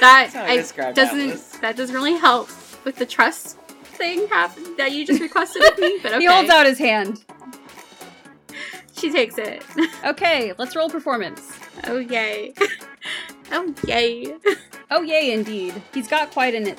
[0.01, 1.57] That I I doesn't Atlas.
[1.59, 2.49] that doesn't really help
[2.85, 3.57] with the trust
[3.93, 5.99] thing happen that you just requested of me.
[6.03, 7.24] But okay, He holds out his hand.
[8.97, 9.62] she takes it.
[10.05, 11.40] Okay, let's roll performance.
[11.84, 12.55] Oh yay!
[13.53, 14.34] oh yay!
[14.90, 15.80] Oh yay, indeed.
[15.95, 16.74] He's got quite an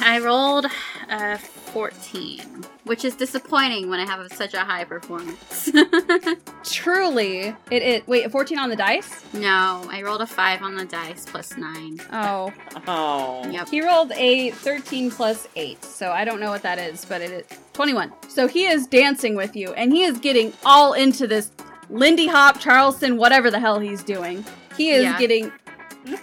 [0.00, 0.66] I rolled
[1.10, 5.70] a fourteen, which is disappointing when I have such a high performance.
[6.64, 7.54] truly.
[7.70, 8.06] It is.
[8.06, 9.24] Wait, 14 on the dice?
[9.32, 12.00] no, I rolled a five on the dice plus nine.
[12.12, 12.52] Oh,
[12.86, 13.48] Oh.
[13.50, 13.68] Yep.
[13.68, 17.30] He rolled a 13 plus 8, so I don't know what that is, but it
[17.30, 18.12] is 21.
[18.28, 21.50] So he is dancing with you, and he is getting all into this
[21.88, 24.44] Lindy Hop, Charleston, whatever the hell he's doing.
[24.76, 25.18] He is Yeah.
[25.18, 25.52] getting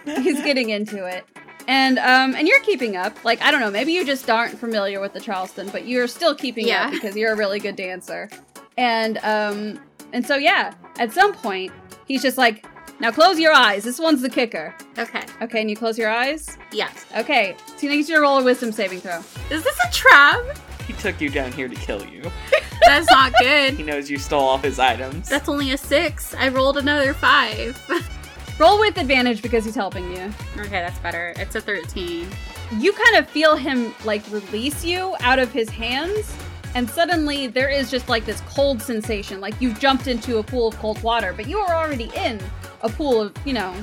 [0.05, 1.23] he's getting into it.
[1.67, 3.23] And um and you're keeping up.
[3.25, 6.33] Like I don't know, maybe you just aren't familiar with the Charleston, but you're still
[6.35, 6.85] keeping Yeah.
[6.85, 8.29] up because you're a really good dancer.
[8.77, 9.79] And um
[10.13, 11.71] and so yeah, at some point
[12.07, 12.65] he's just like,
[13.01, 13.83] "Now close your eyes.
[13.83, 15.23] This one's the kicker." Okay.
[15.41, 16.57] Okay, and you close your eyes?
[16.71, 17.05] Yes.
[17.17, 19.19] Okay, so he needs you to roll a wisdom saving throw.
[19.51, 20.39] Is this a trap?
[20.87, 22.23] He took you down here to kill you.
[22.85, 23.73] That's not good.
[23.73, 25.27] He knows you stole all his items.
[25.27, 26.33] That's only a six.
[26.35, 27.77] I rolled another five.
[28.59, 30.33] Roll with advantage because he's helping you.
[30.57, 31.33] okay, that's better.
[31.37, 32.27] It's a thirteen.
[32.79, 36.35] You kind of feel him like release you out of his hands,
[36.73, 40.67] and suddenly there is just like this cold sensation, like you've jumped into a pool
[40.67, 42.41] of cold water, but you were already in
[42.81, 43.73] a pool of, you know,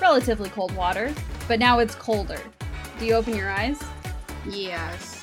[0.00, 1.12] relatively cold water,
[1.46, 2.40] but now it's colder.
[2.98, 3.82] Do you open your eyes?
[4.48, 5.22] Yes.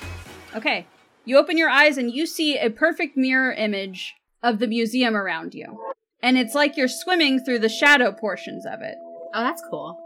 [0.56, 0.86] Okay.
[1.26, 5.56] You open your eyes and you see a perfect mirror image of the museum around
[5.56, 5.80] you.
[6.26, 8.98] And it's like you're swimming through the shadow portions of it.
[9.36, 10.02] Oh, that's cool.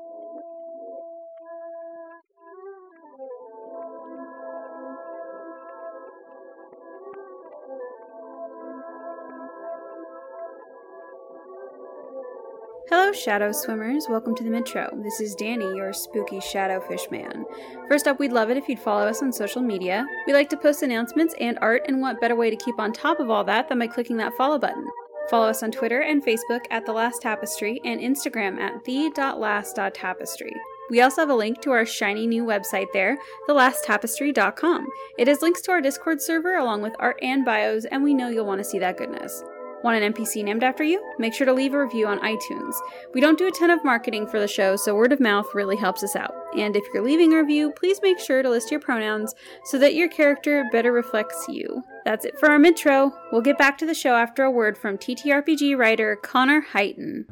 [12.89, 14.07] Hello, shadow swimmers.
[14.09, 14.89] Welcome to the Metro.
[15.01, 17.45] This is Danny, your spooky shadowfish man.
[17.88, 20.05] First up, we'd love it if you'd follow us on social media.
[20.28, 23.22] We like to post announcements and art, and what better way to keep on top
[23.22, 24.86] of all that than by clicking that follow button?
[25.30, 30.54] Follow us on Twitter and Facebook at The Last Tapestry and Instagram at the.last.tapestry.
[30.90, 34.88] We also have a link to our shiny new website there, thelasttapestry.com.
[35.20, 38.30] It has links to our Discord server along with art and bios, and we know
[38.30, 39.44] you'll want to see that goodness.
[39.82, 41.02] Want an NPC named after you?
[41.20, 42.74] Make sure to leave a review on iTunes.
[43.14, 45.78] We don't do a ton of marketing for the show, so word of mouth really
[45.78, 46.36] helps us out.
[46.58, 49.96] And if you're leaving a review, please make sure to list your pronouns so that
[49.96, 51.82] your character better reflects you.
[52.04, 53.14] That's it for our intro.
[53.32, 57.26] We'll get back to the show after a word from TTRPG writer Connor Heighton.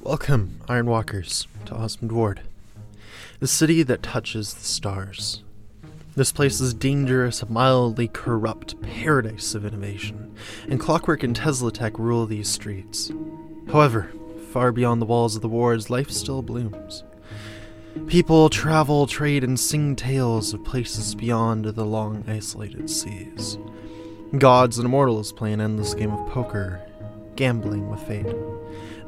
[0.00, 2.40] Welcome, Ironwalkers, to Osmond Ward,
[3.38, 5.42] the city that touches the stars.
[6.20, 10.34] This place is dangerous, mildly corrupt paradise of innovation,
[10.68, 13.10] and Clockwork and Tesla Tech rule these streets.
[13.72, 14.12] However,
[14.52, 17.04] far beyond the walls of the wards, life still blooms.
[18.06, 23.56] People travel, trade, and sing tales of places beyond the long isolated seas.
[24.36, 26.82] Gods and immortals play an endless game of poker,
[27.34, 28.26] gambling with fate.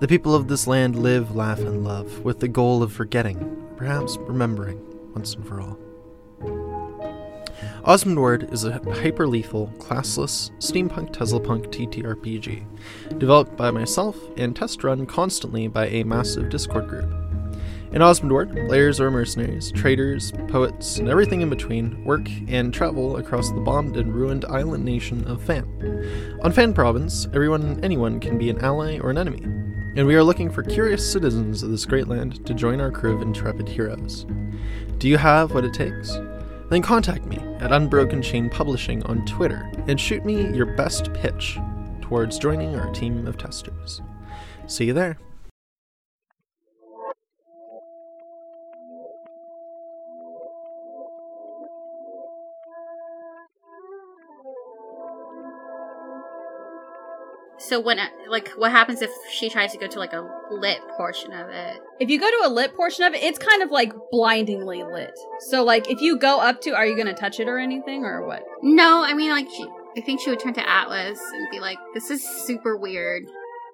[0.00, 4.16] The people of this land live, laugh, and love, with the goal of forgetting, perhaps
[4.16, 4.80] remembering,
[5.12, 5.78] once and for all.
[7.84, 12.64] Osmond is a hyper lethal, classless, steampunk Teslapunk TTRPG,
[13.18, 17.10] developed by myself and test run constantly by a massive Discord group.
[17.90, 23.50] In Osmondward, players or mercenaries, traders, poets, and everything in between work and travel across
[23.50, 26.38] the bombed and ruined island nation of Fan.
[26.42, 29.42] On Fan Province, everyone and anyone can be an ally or an enemy,
[29.96, 33.16] and we are looking for curious citizens of this great land to join our crew
[33.16, 34.24] of intrepid heroes.
[34.98, 36.16] Do you have what it takes?
[36.72, 41.58] Then contact me at Unbroken Chain Publishing on Twitter and shoot me your best pitch
[42.00, 44.00] towards joining our team of testers.
[44.68, 45.18] See you there.
[57.72, 57.98] So when,
[58.28, 61.80] like, what happens if she tries to go to like a lit portion of it?
[62.00, 65.18] If you go to a lit portion of it, it's kind of like blindingly lit.
[65.48, 68.04] So, like, if you go up to, are you going to touch it or anything,
[68.04, 68.42] or what?
[68.62, 69.66] No, I mean, like, she,
[69.96, 73.22] I think she would turn to Atlas and be like, "This is super weird."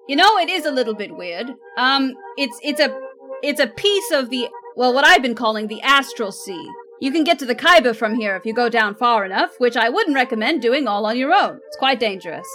[0.07, 1.51] You know, it is a little bit weird.
[1.77, 2.97] Um, it's it's a
[3.43, 4.47] it's a piece of the
[4.77, 6.69] well, what I've been calling the astral sea.
[7.01, 9.75] You can get to the Khyber from here if you go down far enough, which
[9.75, 11.59] I wouldn't recommend doing all on your own.
[11.67, 12.47] It's quite dangerous.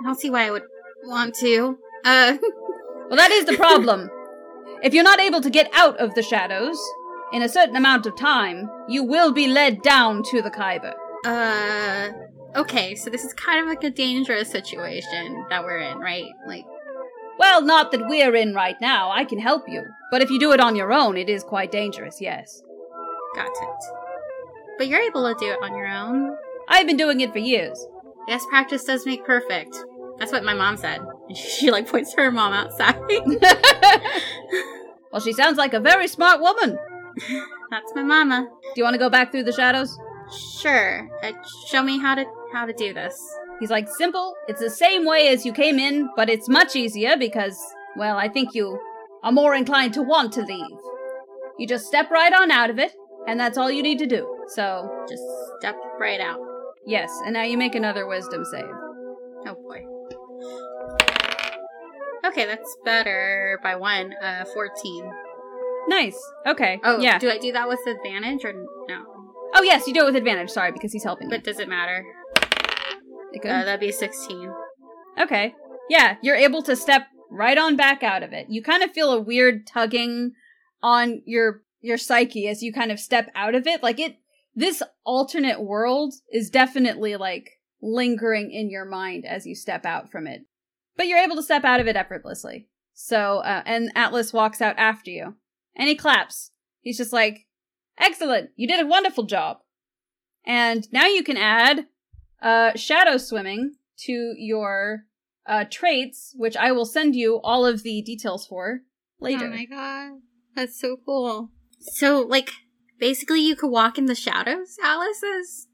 [0.00, 0.62] I don't see why I would
[1.04, 1.78] want to.
[2.04, 2.36] Uh,
[3.08, 4.10] Well, that is the problem.
[4.82, 6.78] if you're not able to get out of the shadows
[7.32, 10.92] in a certain amount of time, you will be led down to the Khyber.
[11.24, 12.10] uh,
[12.56, 16.30] okay, so this is kind of like a dangerous situation that we're in, right?
[16.46, 16.64] Like,
[17.38, 19.10] Well, not that we're in right now.
[19.10, 19.82] I can help you.
[20.10, 22.62] But if you do it on your own, it is quite dangerous, yes.
[23.34, 23.84] got it.
[24.78, 26.36] But you're able to do it on your own.
[26.68, 27.86] I've been doing it for years.
[28.26, 29.76] Yes, practice does make perfect.
[30.18, 31.00] That's what my mom said.
[31.28, 32.96] And she, she like points to her mom outside.
[35.12, 36.78] well, she sounds like a very smart woman.
[37.70, 38.48] That's my mama.
[38.62, 39.98] Do you want to go back through the shadows?
[40.60, 41.08] Sure.
[41.22, 41.32] Uh,
[41.68, 43.18] show me how to how to do this.
[43.60, 44.34] He's like, simple.
[44.46, 47.58] It's the same way as you came in, but it's much easier because,
[47.96, 48.78] well, I think you
[49.22, 50.78] are more inclined to want to leave.
[51.58, 52.92] You just step right on out of it,
[53.26, 54.44] and that's all you need to do.
[54.48, 55.22] So, Just
[55.58, 56.38] step right out.
[56.86, 58.64] yes, and now you make another wisdom save.
[59.46, 59.97] Oh boy.
[62.26, 64.14] Okay, that's better by one.
[64.22, 65.10] Uh, fourteen.
[65.88, 66.18] Nice.
[66.46, 66.78] Okay.
[66.84, 67.18] Oh, yeah.
[67.18, 69.04] Do I do that with advantage or no?
[69.54, 70.50] oh, yes, you do it with advantage.
[70.50, 72.04] Sorry, because he's helping But does it matter?
[73.32, 73.40] you.
[73.50, 74.52] Uh, that'd be sixteen.
[75.18, 75.54] Okay.
[75.88, 78.46] Yeah, you're able to step right on back out of it.
[78.48, 80.32] You kind of feel a weird tugging
[80.82, 83.82] on your your psyche as you kind of step out of it.
[83.82, 84.16] Like it
[84.54, 90.26] this alternate world is definitely like lingering in your mind as you step out from
[90.26, 90.42] it.
[90.96, 92.68] But you're able to step out of it effortlessly.
[92.92, 95.36] So, uh, and Atlas walks out after you.
[95.76, 96.50] And he claps.
[96.80, 97.46] He's just like,
[97.98, 98.50] "Excellent.
[98.56, 99.58] You did a wonderful job."
[100.44, 101.86] And now you can add
[102.40, 105.04] uh shadow swimming to your
[105.48, 108.80] uh, traits, which I will send you all of the details for
[109.18, 109.46] later.
[109.46, 110.20] Oh my god,
[110.54, 111.50] that's so cool.
[111.80, 112.50] So, like,
[112.98, 114.76] basically, you could walk in the shadows.
[114.82, 115.67] Alice is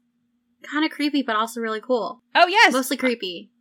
[0.67, 2.21] kind of creepy, but also really cool.
[2.35, 3.51] oh yes, Mostly creepy.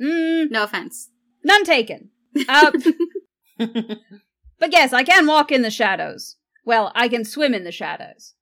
[0.00, 1.10] mm, No offense.
[1.44, 2.10] none taken.
[2.48, 2.70] Uh,
[4.58, 6.36] but yes, I can walk in the shadows.
[6.64, 8.34] Well, I can swim in the shadows.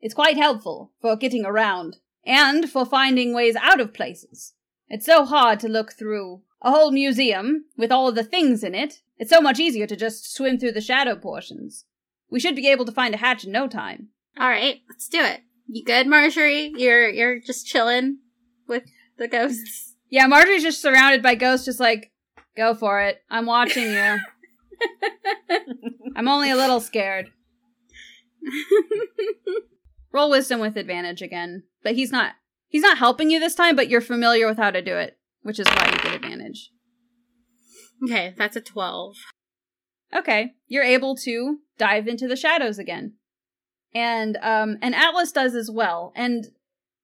[0.00, 4.54] It's quite helpful for getting around and for finding ways out of places.
[4.88, 8.74] It's so hard to look through a whole museum with all of the things in
[8.74, 9.00] it.
[9.18, 11.84] It's so much easier to just swim through the shadow portions.
[12.30, 14.08] We should be able to find a hatch in no time.
[14.38, 15.40] All right, let's do it.
[15.68, 16.72] You good, Marjorie?
[16.76, 18.18] You're you're just chilling
[18.66, 18.84] with
[19.18, 19.84] the ghosts.
[20.10, 22.12] Yeah, Marjorie's just surrounded by ghosts, just like,
[22.56, 23.20] go for it.
[23.28, 24.16] I'm watching you.
[26.16, 27.30] I'm only a little scared.
[30.10, 31.64] Roll wisdom with advantage again.
[31.82, 32.36] But he's not
[32.68, 35.58] he's not helping you this time, but you're familiar with how to do it, which
[35.60, 36.70] is why you get advantage.
[38.02, 39.16] okay, that's a twelve.
[40.16, 40.52] Okay.
[40.66, 43.16] You're able to dive into the shadows again.
[43.94, 46.12] And um and Atlas does as well.
[46.14, 46.48] And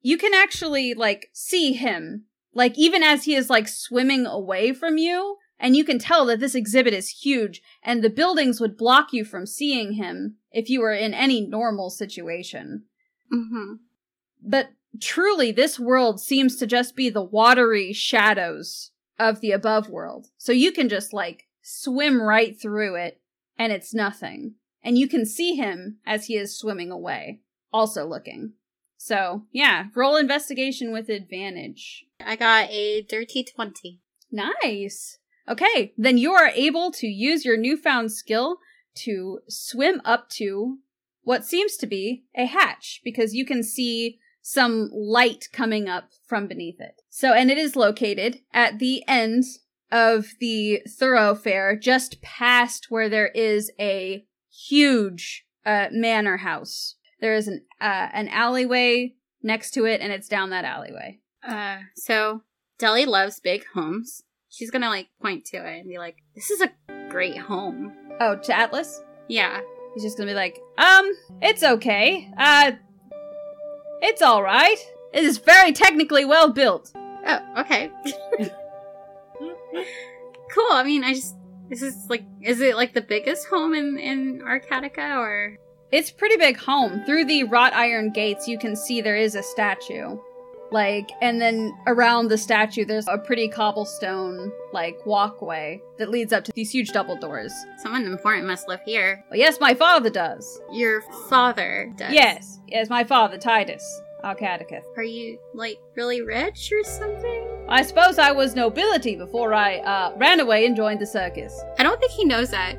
[0.03, 2.25] you can actually like see him
[2.55, 6.41] like even as he is like swimming away from you and you can tell that
[6.41, 10.81] this exhibit is huge and the buildings would block you from seeing him if you
[10.81, 12.85] were in any normal situation.
[13.33, 13.75] Mm-hmm.
[14.43, 14.71] But
[15.01, 20.29] truly, this world seems to just be the watery shadows of the above world.
[20.37, 23.21] So you can just like swim right through it
[23.59, 24.55] and it's nothing.
[24.85, 27.41] And you can see him as he is swimming away,
[27.73, 28.53] also looking.
[28.99, 32.05] So, yeah, roll investigation with advantage.
[32.25, 34.01] I got a dirty twenty.
[34.31, 35.19] Nice.
[35.49, 38.59] Okay, then you are able to use your newfound skill
[38.97, 40.79] to swim up to
[41.23, 46.47] what seems to be a hatch because you can see some light coming up from
[46.47, 47.01] beneath it.
[47.09, 49.45] So, and it is located at the end
[49.91, 54.25] of the thoroughfare, just past where there is a
[54.69, 56.97] huge uh, manor house.
[57.21, 61.21] There is an uh, an alleyway next to it, and it's down that alleyway.
[61.47, 62.43] Uh, so
[62.79, 64.23] Deli loves big homes.
[64.49, 66.71] She's gonna like point to it and be like, "This is a
[67.09, 69.03] great home." Oh, to Atlas?
[69.29, 69.61] Yeah.
[69.95, 72.31] He's just gonna be like, um, it's okay.
[72.37, 72.73] Uh,
[74.03, 74.79] it's all right.
[75.13, 76.93] It is very technically well built.
[76.97, 77.91] Oh, okay.
[80.51, 80.73] cool.
[80.73, 81.37] I mean, I just
[81.69, 85.57] this is like, is it like the biggest home in in Arcatica or?
[85.93, 87.05] It's pretty big home.
[87.05, 90.19] Through the wrought iron gates, you can see there is a statue.
[90.73, 96.43] Like, and then around the statue, there's a pretty cobblestone, like, walkway that leads up
[96.45, 97.53] to these huge double doors.
[97.79, 99.25] Someone important must live here.
[99.31, 100.61] Well, yes, my father does.
[100.73, 102.13] Your father does.
[102.13, 103.85] Yes, yes, my father, Titus
[104.25, 104.85] Arcaticus.
[104.97, 107.54] Are you like really rich or something?
[107.69, 111.59] I suppose I was nobility before I uh, ran away and joined the circus.
[111.79, 112.77] I don't think he knows that.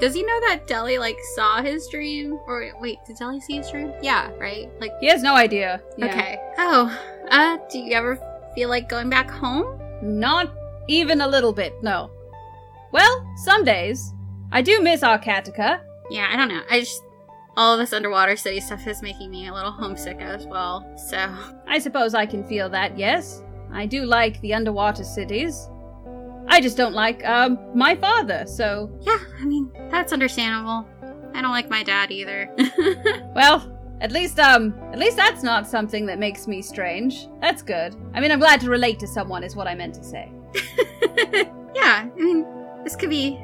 [0.00, 2.38] Does he know that Deli like saw his dream?
[2.46, 3.92] Or wait, did Deli see his dream?
[4.02, 4.68] Yeah, right.
[4.80, 5.82] Like He has no idea.
[5.96, 6.06] Yeah.
[6.06, 6.38] okay.
[6.58, 6.98] Oh,
[7.30, 8.18] uh, do you ever
[8.54, 9.78] feel like going back home?
[10.02, 10.52] Not
[10.88, 12.10] even a little bit, no.
[12.90, 14.12] Well, some days.
[14.50, 15.80] I do miss Arcatica.
[16.10, 16.62] Yeah, I don't know.
[16.68, 17.02] I just
[17.56, 20.84] all this underwater city stuff is making me a little homesick as well.
[20.96, 21.32] So
[21.66, 23.42] I suppose I can feel that, yes.
[23.72, 25.68] I do like the underwater cities.
[26.48, 28.90] I just don't like, um, my father, so.
[29.00, 30.86] yeah, I mean that's understandable.
[31.34, 32.50] I don't like my dad either.
[33.34, 37.28] Well, at least, um, at least that's not something that makes me strange.
[37.40, 37.96] That's good.
[38.12, 40.30] I mean, I'm glad to relate to someone, is what I meant to say.
[41.74, 42.44] yeah, I mean
[42.84, 43.38] this could be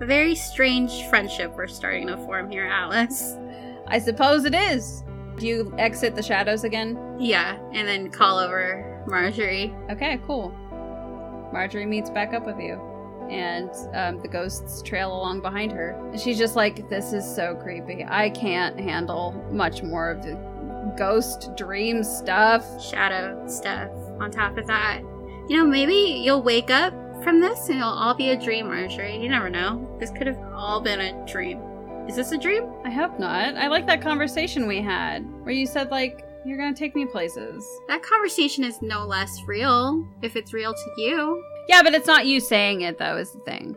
[0.00, 3.36] a very strange friendship we're starting to form here, Alice.
[3.86, 5.04] I suppose it is.
[5.36, 6.98] Do you exit the shadows again?
[7.18, 9.74] Yeah, and then call over Marjorie.
[9.90, 10.50] Okay, cool.
[11.52, 12.80] Marjorie meets back up with you,
[13.30, 16.00] and um, the ghosts trail along behind her.
[16.16, 18.04] She's just like, "This is so creepy.
[18.08, 20.34] I can't handle much more of the
[20.96, 23.90] ghost dream stuff." shadow stuff
[24.20, 25.02] on top of that.
[25.48, 29.16] You know, maybe you'll wake up from this and it'll all be a dream, Marjorie.
[29.16, 29.96] You never know.
[30.00, 31.60] This could have all been a dream.
[32.08, 32.64] Is this a dream?
[32.84, 33.56] I hope not.
[33.56, 37.66] I like that conversation we had, where you said like, "You're gonna take me places."
[37.88, 41.42] That conversation is no less real if it's real to you.
[41.68, 43.16] Yeah, but it's not you saying it though.
[43.16, 43.76] Is the thing.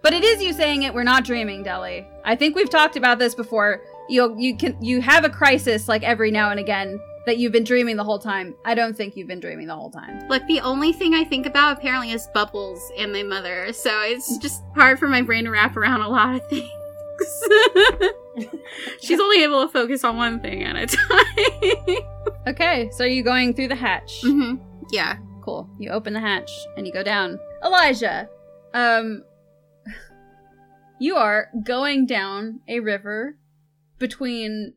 [0.00, 0.94] But it is you saying it.
[0.94, 2.06] We're not dreaming, Deli.
[2.24, 3.82] I think we've talked about this before.
[4.08, 7.64] You you can you have a crisis like every now and again that you've been
[7.64, 8.54] dreaming the whole time.
[8.64, 10.26] I don't think you've been dreaming the whole time.
[10.28, 14.38] Like, the only thing I think about apparently is Bubbles and my mother, so it's
[14.38, 16.70] just hard for my brain to wrap around a lot of things.
[19.02, 21.96] She's only able to focus on one thing at a time.
[22.46, 24.22] Okay, so you're you going through the hatch?
[24.22, 24.54] hmm
[24.90, 25.18] Yeah.
[25.44, 25.68] Cool.
[25.78, 27.38] You open the hatch and you go down.
[27.64, 28.28] Elijah,
[28.72, 29.22] um,
[30.98, 33.36] you are going down a river
[33.98, 34.74] between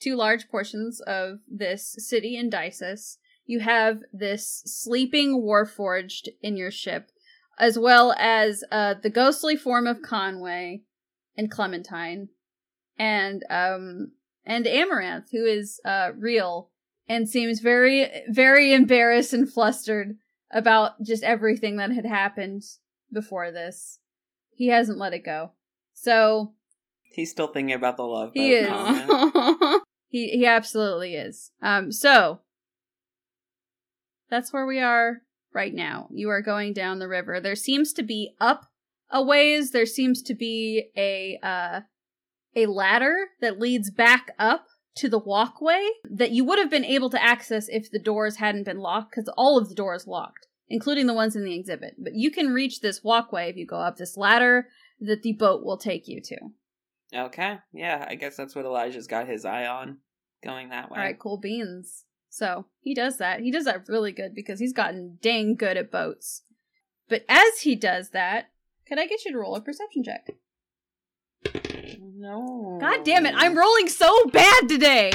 [0.00, 3.16] two large portions of this city in Dices.
[3.46, 7.10] You have this sleeping warforged in your ship,
[7.58, 10.82] as well as uh, the ghostly form of Conway
[11.36, 12.28] and Clementine,
[12.98, 14.12] and um,
[14.44, 16.70] and Amaranth, who is uh, real
[17.08, 20.16] and seems very, very embarrassed and flustered
[20.50, 22.62] about just everything that had happened
[23.12, 23.98] before this.
[24.54, 25.52] He hasn't let it go.
[25.92, 26.54] So
[27.02, 28.30] He's still thinking about the love.
[28.34, 29.80] He boat is.
[30.08, 31.50] he he absolutely is.
[31.62, 32.40] Um so
[34.30, 35.22] that's where we are
[35.52, 36.08] right now.
[36.12, 37.40] You are going down the river.
[37.40, 38.66] There seems to be up
[39.14, 39.70] a ways.
[39.70, 41.80] There seems to be a uh
[42.54, 47.10] a ladder that leads back up to the walkway that you would have been able
[47.10, 51.06] to access if the doors hadn't been locked because all of the doors locked, including
[51.06, 51.94] the ones in the exhibit.
[51.98, 54.68] But you can reach this walkway if you go up this ladder
[55.00, 56.36] that the boat will take you to.
[57.14, 59.98] okay, yeah, I guess that's what Elijah's got his eye on,
[60.44, 60.98] going that way.
[60.98, 62.04] All right, cool beans.
[62.28, 63.40] So he does that.
[63.40, 66.42] He does that really good because he's gotten dang good at boats.
[67.08, 68.46] But as he does that,
[68.86, 70.28] can I get you to roll a perception check?
[72.16, 72.78] No.
[72.80, 75.12] God damn it, I'm rolling so bad today.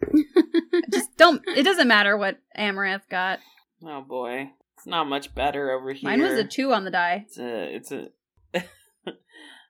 [0.92, 1.42] Just don't.
[1.48, 3.40] It doesn't matter what Amaranth got.
[3.84, 6.08] Oh boy, it's not much better over here.
[6.08, 7.24] Mine was a two on the die.
[7.26, 7.74] It's a.
[7.74, 8.08] It's a.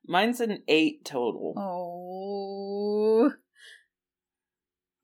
[0.07, 1.55] Mine's an eight total.
[1.57, 3.31] Oh.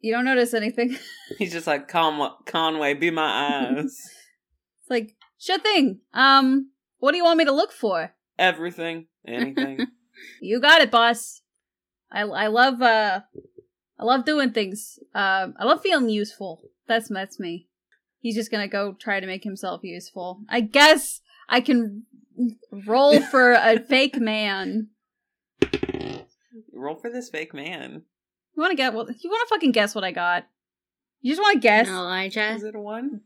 [0.00, 0.96] You don't notice anything.
[1.38, 3.86] He's just like Con- Conway, be my eyes.
[3.86, 6.00] It's like, sure thing.
[6.14, 6.70] Um,
[7.06, 8.12] what do you want me to look for?
[8.36, 9.78] Everything, anything.
[10.40, 11.42] You got it, boss.
[12.10, 13.20] I I love uh
[14.00, 14.98] I love doing things.
[15.14, 16.62] Um I love feeling useful.
[16.88, 17.68] That's that's me.
[18.20, 20.40] He's just gonna go try to make himself useful.
[20.48, 22.04] I guess I can
[22.72, 24.88] roll for a fake man.
[26.72, 28.04] Roll for this fake man.
[28.56, 28.94] You want to get?
[28.94, 30.46] Well, you want to fucking guess what I got?
[31.20, 31.88] You just want to guess?
[31.88, 32.54] Elijah.
[32.54, 33.20] Is it a one?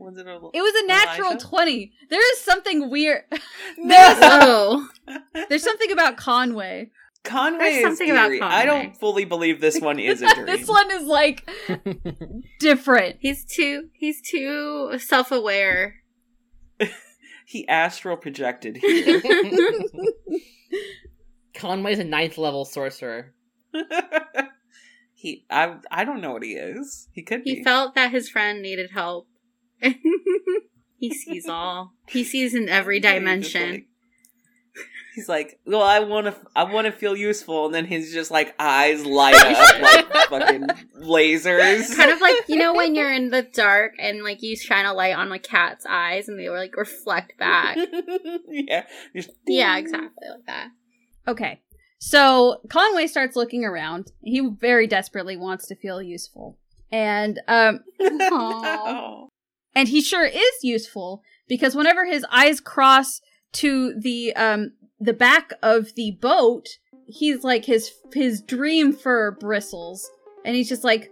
[0.00, 0.36] Was it a?
[0.52, 1.46] It was a natural Elijah?
[1.46, 1.92] twenty.
[2.08, 3.22] There is something weird.
[3.78, 4.88] No.
[5.48, 6.90] There's something about Conway.
[7.22, 8.40] Conway There's is something about eerie.
[8.40, 10.46] I don't fully believe this one is a dream.
[10.46, 11.48] this one is like
[12.58, 13.16] different.
[13.20, 15.96] he's too he's too self aware.
[17.46, 19.20] He astral projected here.
[21.54, 23.34] Conway's a ninth level sorcerer.
[25.14, 27.08] he, I, I don't know what he is.
[27.12, 27.64] He could be He be.
[27.64, 29.26] felt that his friend needed help.
[30.98, 31.92] he sees all.
[32.08, 33.70] He sees in every dimension.
[33.70, 33.86] like-
[35.16, 38.30] He's like, well, I want to, I want to feel useful, and then his just
[38.30, 40.68] like eyes light up like fucking
[41.02, 41.94] lasers.
[41.96, 44.94] kind of like you know when you're in the dark and like you shine a
[44.94, 47.76] light on a cat's eyes and they like reflect back.
[48.48, 48.86] yeah,
[49.48, 50.68] yeah, exactly like that.
[51.26, 51.60] Okay.
[51.98, 54.12] So Conway starts looking around.
[54.22, 56.56] He very desperately wants to feel useful.
[56.92, 59.29] And um No.
[59.74, 63.20] And he sure is useful because whenever his eyes cross
[63.52, 66.68] to the um the back of the boat,
[67.06, 70.10] he's like his his dream fur bristles.
[70.44, 71.10] And he's just like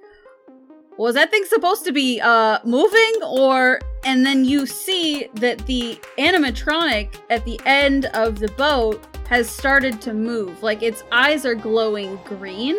[0.97, 3.13] was that thing supposed to be uh moving?
[3.25, 9.49] Or and then you see that the animatronic at the end of the boat has
[9.49, 10.63] started to move.
[10.63, 12.77] Like its eyes are glowing green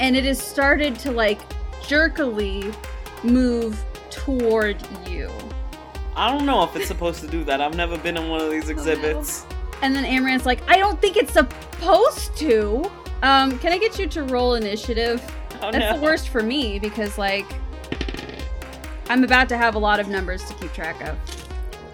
[0.00, 1.40] and it has started to like
[1.86, 2.72] jerkily
[3.22, 3.82] move
[4.12, 4.76] toward
[5.08, 5.28] you
[6.14, 7.62] I don't know if it's supposed to do that.
[7.62, 9.46] I've never been in one of Oh, these exhibits.
[9.80, 12.84] and then Amaranth's like i don't think it's supposed to
[13.22, 15.20] um can i get you to roll initiative
[15.64, 15.96] Oh, That's no.
[15.98, 17.46] the worst for me because like
[19.08, 21.16] I'm about to have a lot of numbers to keep track of.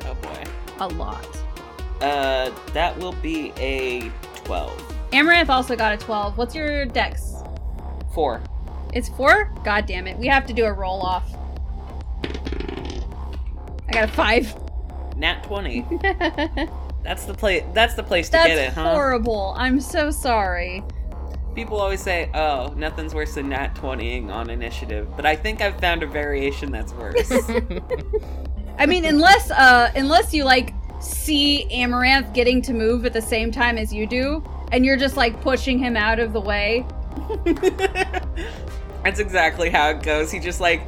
[0.06, 0.44] Oh boy.
[0.80, 1.26] A lot.
[2.00, 4.10] Uh, that will be a
[4.44, 4.72] twelve.
[5.12, 6.38] Amaranth also got a 12.
[6.38, 7.34] What's your dex?
[8.14, 8.40] Four.
[8.92, 9.52] It's 4?
[9.64, 10.16] God damn it.
[10.18, 11.24] We have to do a roll off.
[13.88, 14.68] I got a 5.
[15.16, 15.84] Nat twenty.
[17.02, 17.64] That's the place.
[17.74, 18.92] That's the place to That's get it, huh?
[18.94, 19.54] horrible.
[19.56, 20.84] I'm so sorry.
[21.54, 25.80] People always say, "Oh, nothing's worse than nat 20ing on initiative," but I think I've
[25.80, 27.32] found a variation that's worse.
[28.78, 33.50] I mean, unless uh unless you like see Amaranth getting to move at the same
[33.50, 36.86] time as you do and you're just like pushing him out of the way.
[39.02, 40.30] that's exactly how it goes.
[40.30, 40.82] He just like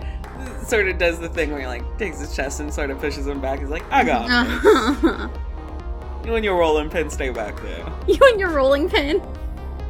[0.70, 3.26] sort of does the thing where he like takes his chest and sort of pushes
[3.26, 3.58] him back.
[3.58, 5.28] He's like, "I got uh-huh.
[5.28, 5.30] this.
[6.26, 9.20] you and your rolling pin stay back there." you and your rolling pin.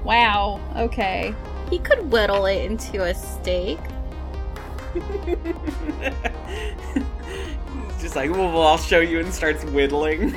[0.05, 0.61] Wow.
[0.77, 1.35] Okay.
[1.69, 3.79] He could whittle it into a steak.
[4.93, 5.03] He's
[8.01, 10.35] just like, well, well, I'll show you, and starts whittling.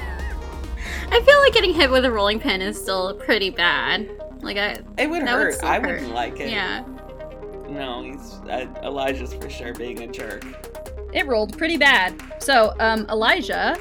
[1.09, 4.09] I feel like getting hit with a rolling pin is still pretty bad.
[4.41, 5.63] Like I, It would That would hurt.
[5.63, 6.01] I hurt.
[6.01, 6.49] wouldn't like it.
[6.49, 6.83] yeah.
[7.73, 10.45] No, he's uh, Elijah's for sure being a jerk.
[11.11, 12.21] It rolled pretty bad.
[12.37, 13.77] So, um, Elijah,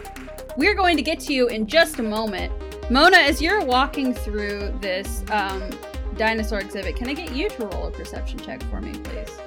[0.57, 2.53] we're going to get to you in just a moment.
[2.91, 5.63] Mona, as you're walking through this um,
[6.17, 9.39] dinosaur exhibit, can I get you to roll a perception check for me, please?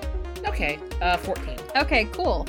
[0.46, 1.58] Okay, uh, 14.
[1.78, 2.48] Okay, cool.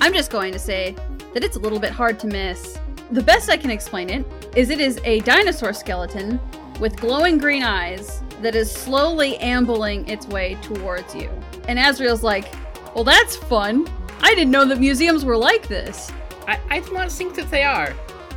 [0.00, 0.94] I'm just going to say
[1.32, 2.78] that it's a little bit hard to miss.
[3.12, 6.38] The best I can explain it is it is a dinosaur skeleton
[6.80, 11.30] with glowing green eyes that is slowly ambling its way towards you.
[11.68, 12.52] And Asriel's like,
[12.94, 13.86] Well, that's fun.
[14.22, 16.10] I didn't know that museums were like this.
[16.48, 17.94] I, I do not think that they are.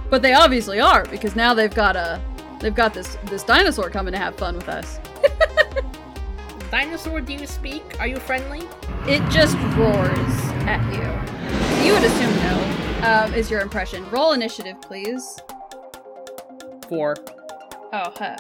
[0.10, 2.22] But they obviously are because now they've got a
[2.60, 5.00] they've got this this dinosaur coming to have fun with us.
[6.72, 7.84] Dinosaur, do you speak?
[8.00, 8.68] Are you friendly?
[9.08, 10.36] It just roars
[10.66, 11.86] at you.
[11.86, 13.08] You would assume no.
[13.08, 14.10] Um, is your impression?
[14.10, 15.40] Roll initiative, please.
[16.88, 17.16] Four.
[17.94, 18.40] Oh heck.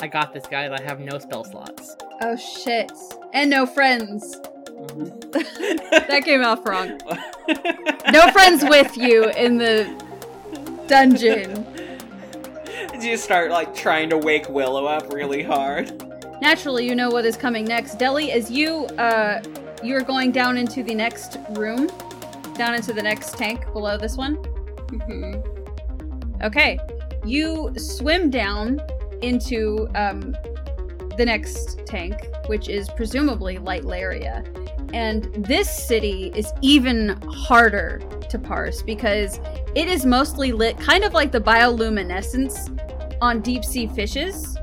[0.00, 0.70] I got this, guys.
[0.70, 1.94] I have no spell slots.
[2.22, 2.90] Oh shit.
[3.34, 4.34] And no friends.
[4.66, 6.08] Mm-hmm.
[6.08, 6.98] That came off wrong.
[8.12, 9.84] No friends with you in the
[10.86, 11.66] dungeon.
[12.98, 16.02] you start like trying to wake Willow up really hard.
[16.40, 17.96] Naturally, you know what is coming next.
[17.96, 19.42] Deli, as you uh
[19.82, 21.88] you're going down into the next room,
[22.54, 24.36] down into the next tank below this one.
[24.36, 26.44] Mm-hmm.
[26.44, 26.78] Okay.
[27.24, 28.80] You swim down
[29.22, 30.36] into um,
[31.16, 32.14] the next tank,
[32.46, 34.46] which is presumably Light Laria.
[34.94, 38.00] And this city is even harder
[38.30, 39.40] to parse because
[39.74, 42.74] it is mostly lit kind of like the bioluminescence
[43.20, 44.56] on deep sea fishes,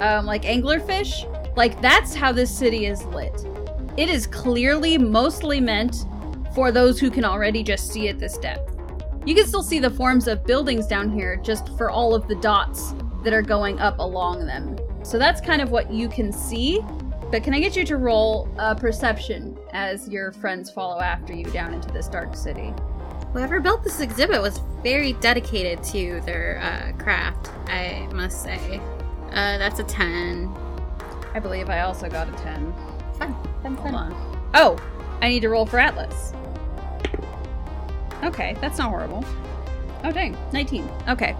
[0.00, 1.32] um, like anglerfish.
[1.56, 3.46] Like, that's how this city is lit.
[3.96, 6.04] It is clearly mostly meant
[6.54, 8.75] for those who can already just see at this depth.
[9.26, 12.36] You can still see the forms of buildings down here just for all of the
[12.36, 14.78] dots that are going up along them.
[15.02, 16.80] So that's kind of what you can see.
[17.32, 21.44] But can I get you to roll a perception as your friends follow after you
[21.46, 22.72] down into this dark city?
[23.32, 28.80] Whoever built this exhibit was very dedicated to their uh, craft, I must say.
[29.30, 30.54] Uh, that's a 10.
[31.34, 32.72] I believe I also got a 10.
[33.18, 34.14] Fun, fun, fun.
[34.54, 34.78] Oh,
[35.20, 36.32] I need to roll for Atlas.
[38.22, 39.24] Okay, that's not horrible.
[40.04, 40.36] Oh, dang.
[40.52, 40.88] 19.
[41.08, 41.36] Okay.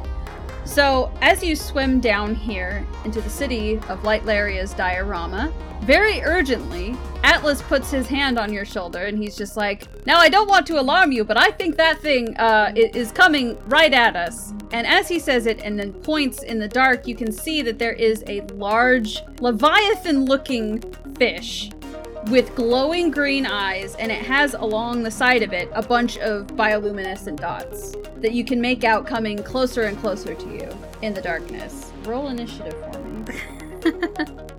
[0.64, 5.53] So, as you swim down here into the city of Light Laria's diorama,
[5.83, 10.29] very urgently, Atlas puts his hand on your shoulder and he's just like, Now, I
[10.29, 14.16] don't want to alarm you, but I think that thing uh, is coming right at
[14.16, 14.53] us.
[14.72, 17.79] And as he says it and then points in the dark, you can see that
[17.79, 20.81] there is a large, Leviathan looking
[21.16, 21.70] fish
[22.31, 26.47] with glowing green eyes, and it has along the side of it a bunch of
[26.49, 30.68] bioluminescent dots that you can make out coming closer and closer to you
[31.03, 31.93] in the darkness.
[32.05, 34.47] Roll initiative for me.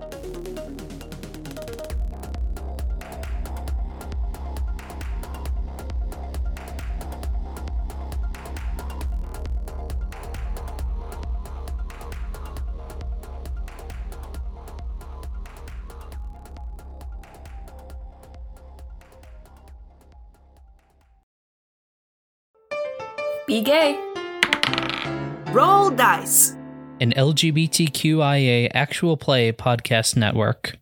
[23.48, 23.98] Be gay.
[25.54, 26.52] Roll dice.
[27.00, 30.78] An LGBTQIA actual play podcast network.